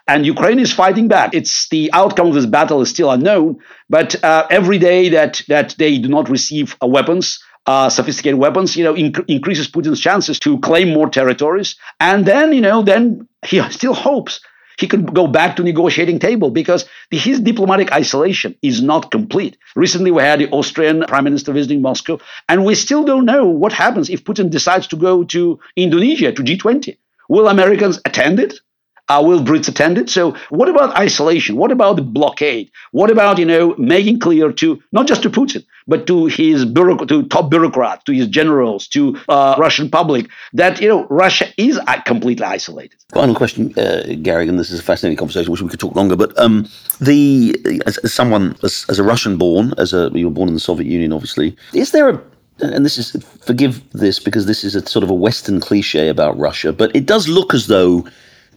and 0.07 0.27
Ukraine 0.27 0.59
is 0.59 0.73
fighting 0.73 1.09
back. 1.09 1.35
It's 1.35 1.69
the 1.69 1.91
outcome 1.93 2.29
of 2.29 2.35
this 2.35 2.47
battle 2.47 2.83
is 2.83 2.91
still 2.91 3.11
unknown, 3.11 3.59
but 3.89 4.23
uh, 4.23 4.47
every 4.51 4.79
day 4.79 5.09
that 5.11 5.43
that 5.49 5.75
they 5.79 5.99
do 5.99 6.09
not 6.09 6.29
receive 6.29 6.77
uh, 6.83 6.87
weapons, 6.87 7.43
uh, 7.67 7.89
sophisticated 7.89 8.39
weapons, 8.39 8.77
you 8.77 8.85
know, 8.85 8.95
inc- 8.95 9.25
increases 9.29 9.69
Putin's 9.69 10.01
chances 10.01 10.39
to 10.41 10.59
claim 10.61 10.93
more 10.93 11.09
territories, 11.09 11.77
and 12.01 12.27
then 12.27 12.53
you 12.53 12.61
know, 12.61 12.83
then 12.83 13.29
he 13.47 13.63
still 13.71 13.95
hopes 13.95 14.41
he 14.79 14.87
can 14.87 15.05
go 15.07 15.27
back 15.27 15.57
to 15.57 15.63
negotiating 15.63 16.19
table 16.19 16.51
because 16.51 16.85
his 17.11 17.41
diplomatic 17.41 17.93
isolation 17.93 18.57
is 18.61 18.83
not 18.83 19.11
complete. 19.11 19.57
Recently, 19.77 20.11
we 20.11 20.23
had 20.23 20.41
the 20.41 20.51
Austrian 20.51 21.05
prime 21.07 21.25
minister 21.25 21.53
visiting 21.53 21.81
Moscow, 21.81 22.19
and 22.49 22.65
we 22.65 22.75
still 22.75 23.05
don't 23.05 23.25
know 23.25 23.47
what 23.47 23.73
happens 23.73 24.11
if 24.11 24.25
Putin 24.25 24.51
decides 24.51 24.87
to 24.89 24.97
go 24.97 25.25
to 25.25 25.61
Indonesia 25.77 26.33
to 26.33 26.43
G20. 26.43 26.99
Will 27.29 27.49
Americans 27.49 28.01
attend 28.05 28.41
it? 28.41 28.61
Uh, 29.09 29.23
will 29.25 29.43
Brits 29.43 29.69
attend 29.69 29.99
it? 29.99 30.09
So 30.09 30.35
what 30.49 30.69
about 30.69 30.97
isolation? 30.97 31.57
What 31.57 31.71
about 31.71 31.97
the 31.97 32.03
blockade? 32.03 32.71
What 32.93 33.11
about 33.11 33.39
you 33.39 33.45
know 33.45 33.75
making 33.77 34.21
clear 34.21 34.53
to 34.53 34.83
not 34.93 35.07
just 35.07 35.23
to 35.23 35.31
Putin 35.31 35.65
but 35.87 36.07
to 36.07 36.27
his 36.27 36.65
bureauc- 36.65 37.09
to 37.09 37.25
top 37.25 37.51
bureaucrats, 37.51 38.05
to 38.05 38.13
his 38.13 38.27
generals, 38.27 38.89
to 38.89 39.19
uh, 39.29 39.55
Russian 39.59 39.91
public 39.91 40.29
that 40.53 40.81
you 40.81 40.89
know 40.89 41.07
Russia 41.09 41.47
is 41.57 41.79
uh, 41.79 42.01
completely 42.03 42.45
isolated. 42.45 42.99
Final 43.13 43.35
question, 43.35 43.73
uh, 43.79 44.15
Garry, 44.23 44.49
and 44.49 44.59
this 44.59 44.71
is 44.71 44.81
a 44.81 44.83
fascinating 44.83 45.17
conversation. 45.17 45.51
Wish 45.51 45.63
we 45.63 45.69
could 45.69 45.81
talk 45.81 45.95
longer, 45.95 46.17
but 46.17 46.39
um, 46.39 46.69
the 47.01 47.57
as, 47.87 47.99
as 47.99 48.13
someone 48.13 48.57
as, 48.63 48.87
as 48.89 48.99
a 48.99 49.03
Russian 49.03 49.37
born, 49.37 49.75
as 49.79 49.93
a 49.93 50.11
you 50.15 50.27
were 50.29 50.35
born 50.35 50.49
in 50.49 50.55
the 50.55 50.61
Soviet 50.61 50.91
Union, 50.91 51.13
obviously, 51.13 51.57
is 51.73 51.91
there 51.91 52.09
a 52.09 52.23
and 52.61 52.85
this 52.85 52.99
is 52.99 53.11
forgive 53.43 53.83
this 53.93 54.21
because 54.21 54.47
this 54.47 54.63
is 54.63 54.75
a 54.77 54.87
sort 54.87 55.03
of 55.03 55.11
a 55.11 55.15
Western 55.15 55.61
cliche 55.61 56.09
about 56.09 56.39
Russia, 56.39 56.73
but 56.73 56.95
it 56.95 57.07
does 57.07 57.29
look 57.29 57.53
as 57.53 57.67
though 57.67 58.07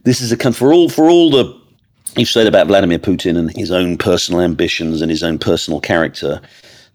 this 0.08 0.22
is 0.22 0.32
a 0.32 0.54
for 0.54 0.72
all 0.72 0.88
for 0.88 1.10
all 1.10 1.30
the 1.30 1.54
you've 2.15 2.30
said 2.30 2.48
about 2.48 2.67
Vladimir 2.67 2.98
Putin 2.98 3.38
and 3.38 3.52
his 3.58 3.72
own 3.72 3.98
personal 3.98 4.39
ambitions 4.39 5.02
and 5.02 5.12
his 5.12 5.22
own 5.22 5.38
personal 5.38 5.82
character. 5.82 6.39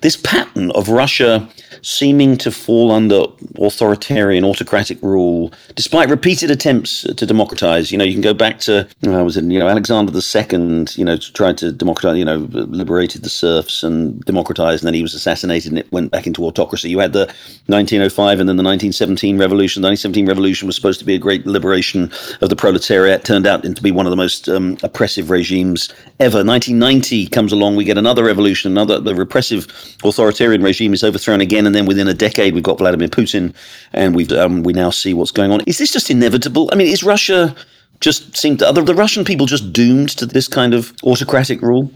This 0.03 0.17
pattern 0.17 0.73
of 0.73 0.89
Russia 0.89 1.49
seeming 1.83 2.37
to 2.39 2.51
fall 2.51 2.91
under 2.91 3.25
authoritarian, 3.61 4.45
autocratic 4.45 5.01
rule, 5.03 5.53
despite 5.75 6.09
repeated 6.09 6.51
attempts 6.51 7.03
to 7.03 7.27
democratize. 7.27 7.91
You 7.91 7.99
know, 7.99 8.05
you 8.05 8.13
can 8.13 8.21
go 8.21 8.35
back 8.35 8.59
to, 8.61 8.89
uh, 9.07 9.25
was 9.25 9.37
it, 9.37 9.45
you 9.45 9.59
know, 9.59 9.69
Alexander 9.69 10.13
II, 10.13 10.87
you 10.95 11.05
know, 11.05 11.17
tried 11.17 11.59
to 11.59 11.73
democratize, 11.73 12.19
you 12.19 12.25
know, 12.25 12.49
liberated 12.51 13.23
the 13.23 13.29
serfs 13.29 13.83
and 13.83 14.21
democratized, 14.25 14.83
and 14.83 14.89
then 14.89 14.95
he 14.95 15.03
was 15.03 15.15
assassinated 15.15 15.73
and 15.73 15.79
it 15.79 15.91
went 15.93 16.11
back 16.11 16.27
into 16.27 16.45
autocracy. 16.45 16.89
You 16.91 16.99
had 16.99 17.13
the 17.13 17.27
1905 17.67 18.41
and 18.41 18.49
then 18.49 18.57
the 18.57 18.63
1917 18.63 19.39
revolution. 19.39 19.83
The 19.83 19.89
1917 19.89 20.27
revolution 20.27 20.67
was 20.67 20.77
supposed 20.77 21.01
to 21.01 21.07
be 21.07 21.15
a 21.15 21.19
great 21.19 21.47
liberation 21.47 22.11
of 22.41 22.49
the 22.49 22.57
proletariat, 22.57 23.25
turned 23.25 23.47
out 23.47 23.63
to 23.63 23.83
be 23.83 23.93
one 23.93 24.07
of 24.07 24.11
the 24.11 24.17
most 24.17 24.49
um, 24.49 24.77
oppressive 24.83 25.31
regimes 25.31 25.89
ever. 26.21 26.45
1990 26.45 27.29
comes 27.29 27.53
along, 27.53 27.77
we 27.77 27.85
get 27.85 27.99
another 27.99 28.25
revolution, 28.25 28.71
another, 28.73 29.01
the 29.01 29.15
repressive 29.15 29.67
authoritarian 30.05 30.63
regime 30.63 30.93
is 30.95 31.05
overthrown 31.05 31.41
again 31.41 31.67
and 31.67 31.75
then 31.75 31.87
within 31.87 32.09
a 32.09 32.15
decade 32.15 32.55
we've 32.55 32.63
got 32.63 32.79
Vladimir 32.79 33.09
Putin, 33.09 33.55
and 33.93 34.15
we 34.15 34.27
um, 34.37 34.63
we 34.63 34.73
now 34.73 34.91
see 34.91 35.15
what's 35.15 35.31
going 35.31 35.53
on. 35.53 35.61
Is 35.67 35.79
this 35.79 35.93
just 35.93 36.11
inevitable? 36.11 36.69
I 36.73 36.77
mean, 36.77 36.89
is 36.89 37.03
Russia 37.03 37.55
just 38.01 38.37
seem 38.37 38.57
to, 38.59 38.67
are 38.67 38.73
the, 38.73 38.83
the 38.83 38.95
Russian 38.95 39.25
people 39.25 39.47
just 39.47 39.73
doomed 39.73 40.11
to 40.11 40.27
this 40.27 40.49
kind 40.49 40.75
of 40.75 40.93
autocratic 41.05 41.63
rule? 41.63 41.91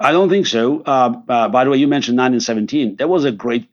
I 0.00 0.10
don't 0.10 0.28
think 0.28 0.46
so. 0.46 0.80
Uh, 0.80 1.14
uh, 1.28 1.48
by 1.48 1.64
the 1.64 1.70
way, 1.70 1.76
you 1.76 1.86
mentioned 1.86 2.18
1917. 2.18 2.96
There 2.96 3.06
was 3.06 3.24
a 3.24 3.30
great 3.30 3.68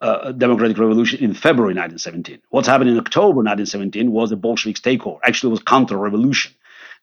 uh, 0.00 0.32
democratic 0.32 0.78
revolution 0.78 1.20
in 1.22 1.34
February 1.34 1.74
1917. 1.74 2.40
What's 2.50 2.66
happened 2.66 2.90
in 2.90 2.98
October 2.98 3.42
1917 3.42 4.10
was 4.10 4.30
the 4.30 4.36
Bolsheviks 4.36 4.80
takeover. 4.80 5.18
Actually, 5.22 5.50
it 5.50 5.52
was 5.52 5.62
counter-revolution 5.62 6.52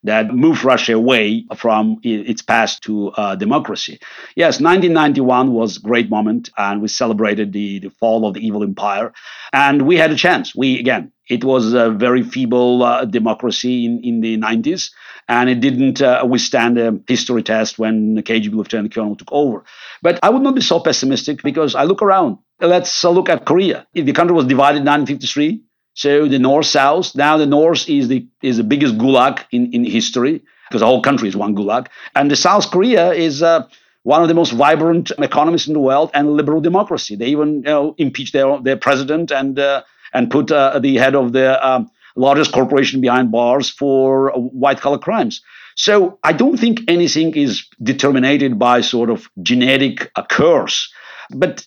that 0.06 0.34
moved 0.34 0.64
Russia 0.64 0.94
away 0.94 1.44
from 1.56 1.98
its 2.02 2.42
past 2.42 2.82
to 2.84 3.10
uh, 3.10 3.34
democracy. 3.36 3.98
Yes, 4.34 4.60
1991 4.60 5.52
was 5.52 5.76
a 5.76 5.80
great 5.80 6.08
moment, 6.10 6.50
and 6.56 6.80
we 6.80 6.88
celebrated 6.88 7.52
the, 7.52 7.80
the 7.80 7.90
fall 7.90 8.26
of 8.26 8.34
the 8.34 8.46
evil 8.46 8.62
empire. 8.62 9.12
And 9.52 9.82
we 9.82 9.96
had 9.96 10.10
a 10.10 10.16
chance. 10.16 10.54
We, 10.54 10.78
again, 10.78 11.12
it 11.28 11.44
was 11.44 11.72
a 11.72 11.90
very 11.90 12.22
feeble 12.22 12.82
uh, 12.82 13.04
democracy 13.04 13.84
in, 13.84 14.00
in 14.02 14.20
the 14.20 14.38
90s, 14.38 14.90
and 15.28 15.50
it 15.50 15.60
didn't 15.60 16.00
uh, 16.00 16.24
withstand 16.28 16.78
a 16.78 16.98
history 17.08 17.42
test 17.42 17.78
when 17.78 18.14
the 18.14 18.22
KGB 18.22 18.54
lieutenant 18.54 18.94
colonel 18.94 19.16
took 19.16 19.32
over. 19.32 19.64
But 20.02 20.20
I 20.22 20.30
would 20.30 20.42
not 20.42 20.54
be 20.54 20.60
so 20.60 20.78
pessimistic 20.78 21.42
because 21.42 21.74
I 21.74 21.82
look 21.82 22.00
around. 22.00 22.38
Let's 22.60 23.04
uh, 23.04 23.10
look 23.10 23.28
at 23.28 23.44
Korea. 23.44 23.86
If 23.92 24.06
the 24.06 24.12
country 24.12 24.34
was 24.34 24.46
divided 24.46 24.78
in 24.78 24.86
1953. 24.86 25.65
So 25.96 26.28
the 26.28 26.38
North 26.38 26.66
South. 26.66 27.16
Now 27.16 27.38
the 27.38 27.46
North 27.46 27.88
is 27.88 28.08
the 28.08 28.26
is 28.42 28.58
the 28.58 28.64
biggest 28.64 28.96
gulag 28.98 29.44
in, 29.50 29.72
in 29.72 29.84
history 29.84 30.42
because 30.68 30.80
the 30.80 30.86
whole 30.86 31.02
country 31.02 31.28
is 31.28 31.36
one 31.36 31.56
gulag. 31.56 31.88
And 32.14 32.30
the 32.30 32.36
South 32.36 32.70
Korea 32.70 33.12
is 33.12 33.42
uh, 33.42 33.66
one 34.02 34.22
of 34.22 34.28
the 34.28 34.34
most 34.34 34.52
vibrant 34.52 35.10
economies 35.18 35.66
in 35.66 35.72
the 35.72 35.80
world 35.80 36.10
and 36.12 36.34
liberal 36.34 36.60
democracy. 36.60 37.16
They 37.16 37.28
even 37.28 37.56
you 37.56 37.62
know, 37.62 37.94
impeached 37.96 38.34
their 38.34 38.60
their 38.60 38.76
president 38.76 39.32
and 39.32 39.58
uh, 39.58 39.82
and 40.12 40.30
put 40.30 40.52
uh, 40.52 40.78
the 40.78 40.96
head 40.96 41.16
of 41.16 41.32
the 41.32 41.66
um, 41.66 41.90
largest 42.14 42.52
corporation 42.52 43.00
behind 43.00 43.32
bars 43.32 43.70
for 43.70 44.30
white 44.32 44.80
collar 44.80 44.98
crimes. 44.98 45.40
So 45.76 46.18
I 46.22 46.32
don't 46.32 46.58
think 46.58 46.80
anything 46.88 47.34
is 47.36 47.66
determined 47.82 48.58
by 48.58 48.82
sort 48.82 49.08
of 49.08 49.30
genetic 49.42 50.10
curse, 50.28 50.92
but 51.30 51.66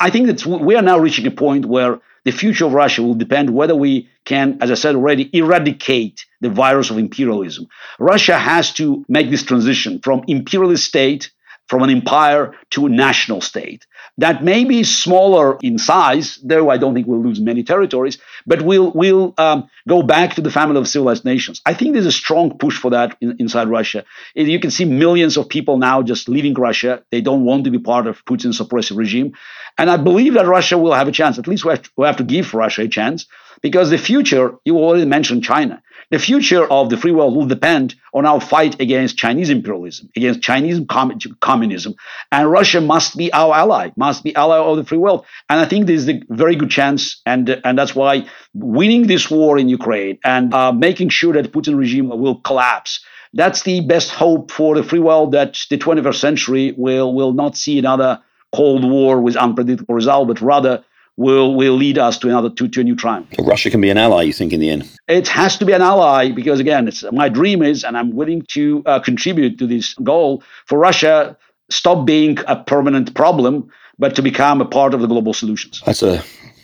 I 0.00 0.10
think 0.10 0.26
that 0.26 0.46
we 0.46 0.76
are 0.76 0.82
now 0.82 0.98
reaching 0.98 1.26
a 1.26 1.30
point 1.30 1.66
where 1.66 2.00
the 2.28 2.36
future 2.36 2.66
of 2.66 2.74
Russia 2.74 3.02
will 3.02 3.14
depend 3.14 3.48
whether 3.48 3.74
we 3.74 4.06
can, 4.26 4.58
as 4.60 4.70
I 4.70 4.74
said 4.74 4.94
already, 4.94 5.30
eradicate 5.32 6.26
the 6.42 6.50
virus 6.50 6.90
of 6.90 6.98
imperialism. 6.98 7.68
Russia 7.98 8.36
has 8.36 8.70
to 8.74 9.02
make 9.08 9.30
this 9.30 9.42
transition 9.42 9.98
from 10.00 10.24
imperialist 10.28 10.84
state 10.84 11.30
from 11.68 11.82
an 11.82 11.90
empire 11.90 12.54
to 12.70 12.86
a 12.86 12.88
national 12.88 13.40
state 13.40 13.86
that 14.18 14.42
may 14.42 14.64
be 14.64 14.82
smaller 14.82 15.58
in 15.62 15.78
size, 15.78 16.38
though 16.42 16.70
I 16.70 16.76
don't 16.76 16.94
think 16.94 17.06
we'll 17.06 17.22
lose 17.22 17.40
many 17.40 17.62
territories, 17.62 18.18
but 18.46 18.62
we'll, 18.62 18.90
we'll 18.90 19.32
um, 19.38 19.70
go 19.86 20.02
back 20.02 20.34
to 20.34 20.40
the 20.40 20.50
family 20.50 20.78
of 20.78 20.88
civilized 20.88 21.24
nations. 21.24 21.62
I 21.64 21.74
think 21.74 21.92
there's 21.92 22.06
a 22.06 22.12
strong 22.12 22.58
push 22.58 22.78
for 22.78 22.90
that 22.90 23.16
in, 23.20 23.36
inside 23.38 23.68
Russia. 23.68 24.04
You 24.34 24.58
can 24.58 24.70
see 24.70 24.84
millions 24.84 25.36
of 25.36 25.48
people 25.48 25.78
now 25.78 26.02
just 26.02 26.28
leaving 26.28 26.54
Russia. 26.54 27.04
They 27.10 27.20
don't 27.20 27.44
want 27.44 27.64
to 27.64 27.70
be 27.70 27.78
part 27.78 28.06
of 28.08 28.24
Putin's 28.24 28.60
oppressive 28.60 28.96
regime. 28.96 29.34
And 29.78 29.88
I 29.88 29.98
believe 29.98 30.34
that 30.34 30.46
Russia 30.46 30.78
will 30.78 30.94
have 30.94 31.06
a 31.06 31.12
chance. 31.12 31.38
At 31.38 31.46
least 31.46 31.64
we 31.64 31.70
have 31.70 31.82
to, 31.82 31.90
we 31.96 32.06
have 32.06 32.16
to 32.16 32.24
give 32.24 32.54
Russia 32.54 32.82
a 32.82 32.88
chance 32.88 33.26
because 33.62 33.90
the 33.90 33.98
future, 33.98 34.54
you 34.64 34.76
already 34.78 35.04
mentioned 35.04 35.44
China. 35.44 35.82
The 36.10 36.18
future 36.18 36.64
of 36.64 36.88
the 36.88 36.96
free 36.96 37.12
world 37.12 37.36
will 37.36 37.46
depend 37.46 37.94
on 38.14 38.24
our 38.24 38.40
fight 38.40 38.80
against 38.80 39.18
Chinese 39.18 39.50
imperialism, 39.50 40.08
against 40.16 40.40
Chinese 40.40 40.80
com- 40.88 41.18
communism. 41.40 41.94
And 42.32 42.50
Russia 42.50 42.80
must 42.80 43.16
be 43.16 43.30
our 43.32 43.54
ally, 43.54 43.90
must 43.96 44.24
be 44.24 44.34
ally 44.34 44.56
of 44.56 44.78
the 44.78 44.84
free 44.84 44.96
world. 44.96 45.26
And 45.50 45.60
I 45.60 45.66
think 45.66 45.86
this 45.86 46.02
is 46.02 46.08
a 46.08 46.22
very 46.30 46.56
good 46.56 46.70
chance. 46.70 47.20
And, 47.26 47.60
and 47.62 47.78
that's 47.78 47.94
why 47.94 48.26
winning 48.54 49.06
this 49.06 49.30
war 49.30 49.58
in 49.58 49.68
Ukraine 49.68 50.18
and 50.24 50.54
uh, 50.54 50.72
making 50.72 51.10
sure 51.10 51.34
that 51.34 51.52
Putin 51.52 51.76
regime 51.76 52.08
will 52.08 52.36
collapse 52.36 53.00
that's 53.34 53.62
the 53.62 53.80
best 53.82 54.10
hope 54.10 54.50
for 54.50 54.74
the 54.74 54.82
free 54.82 55.00
world 55.00 55.32
that 55.32 55.58
the 55.68 55.76
21st 55.76 56.14
century 56.14 56.74
will 56.78 57.12
will 57.12 57.34
not 57.34 57.58
see 57.58 57.78
another 57.78 58.22
Cold 58.54 58.88
War 58.88 59.20
with 59.20 59.36
unpredictable 59.36 59.94
result, 59.94 60.28
but 60.28 60.40
rather 60.40 60.84
will 61.18 61.54
will 61.54 61.74
lead 61.74 61.98
us 61.98 62.16
to 62.18 62.28
another 62.28 62.48
to, 62.48 62.68
to 62.68 62.80
a 62.80 62.84
new 62.84 62.96
triumph. 62.96 63.28
Russia 63.40 63.68
can 63.68 63.80
be 63.80 63.90
an 63.90 63.98
ally, 63.98 64.22
you 64.22 64.32
think, 64.32 64.52
in 64.52 64.60
the 64.60 64.70
end? 64.70 64.88
It 65.08 65.28
has 65.28 65.58
to 65.58 65.66
be 65.66 65.72
an 65.72 65.82
ally 65.82 66.30
because 66.30 66.60
again, 66.60 66.88
it's 66.88 67.04
my 67.12 67.28
dream 67.28 67.60
is, 67.62 67.84
and 67.84 67.98
I'm 67.98 68.12
willing 68.14 68.42
to 68.52 68.82
uh, 68.86 69.00
contribute 69.00 69.58
to 69.58 69.66
this 69.66 69.94
goal 69.94 70.42
for 70.66 70.78
Russia 70.78 71.36
stop 71.70 72.06
being 72.06 72.38
a 72.46 72.56
permanent 72.56 73.14
problem, 73.14 73.70
but 73.98 74.14
to 74.16 74.22
become 74.22 74.62
a 74.62 74.64
part 74.64 74.94
of 74.94 75.00
the 75.00 75.06
global 75.06 75.34
solutions. 75.34 75.82
That's 75.84 76.02
a 76.02 76.22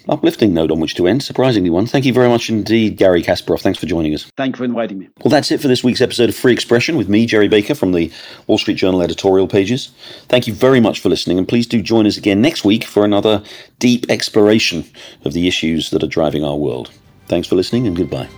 uplifting 0.09 0.55
note 0.55 0.71
on 0.71 0.81
which 0.81 0.95
to 0.97 1.07
end. 1.07 1.23
Surprisingly, 1.23 1.71
one. 1.71 1.87
Thank 1.87 2.05
you 2.05 2.13
very 2.13 2.29
much 2.29 2.49
indeed, 2.49 2.97
Garry 2.97 3.23
Kasparov. 3.23 3.61
Thanks 3.61 3.79
for 3.79 3.87
joining 3.87 4.15
us. 4.15 4.31
Thank 4.37 4.57
you 4.57 4.59
for 4.59 4.65
inviting 4.65 4.99
me. 4.99 5.09
Well, 5.23 5.31
that's 5.31 5.51
it 5.51 5.61
for 5.61 5.69
this 5.69 5.85
week's 5.85 6.01
episode 6.01 6.29
of 6.29 6.37
Free 6.37 6.53
Expression 6.53 6.97
with 6.97 7.09
me, 7.09 7.27
Gerry 7.27 7.49
Baker, 7.49 7.75
from 7.75 7.93
the 7.93 8.13
Wall 8.47 8.59
Street 8.59 8.77
Journal 8.77 9.03
editorial 9.03 9.49
pages. 9.49 9.93
Thank 10.29 10.47
you 10.47 10.55
very 10.55 10.81
much 10.81 11.01
for 11.01 11.09
listening, 11.09 11.39
and 11.39 11.49
please 11.49 11.67
do 11.67 11.83
join 11.83 12.07
us 12.07 12.17
again 12.17 12.41
next 12.41 12.65
week 12.65 12.85
for 12.85 13.05
another 13.05 13.43
deep 13.79 14.07
exploration 14.09 14.85
of 15.25 15.33
the 15.33 15.49
issues 15.49 15.91
that 15.91 16.03
are 16.03 16.09
driving 16.09 16.45
our 16.45 16.57
world. 16.57 16.91
Thanks 17.27 17.49
for 17.49 17.57
listening, 17.57 17.87
and 17.87 17.97
goodbye. 17.97 18.29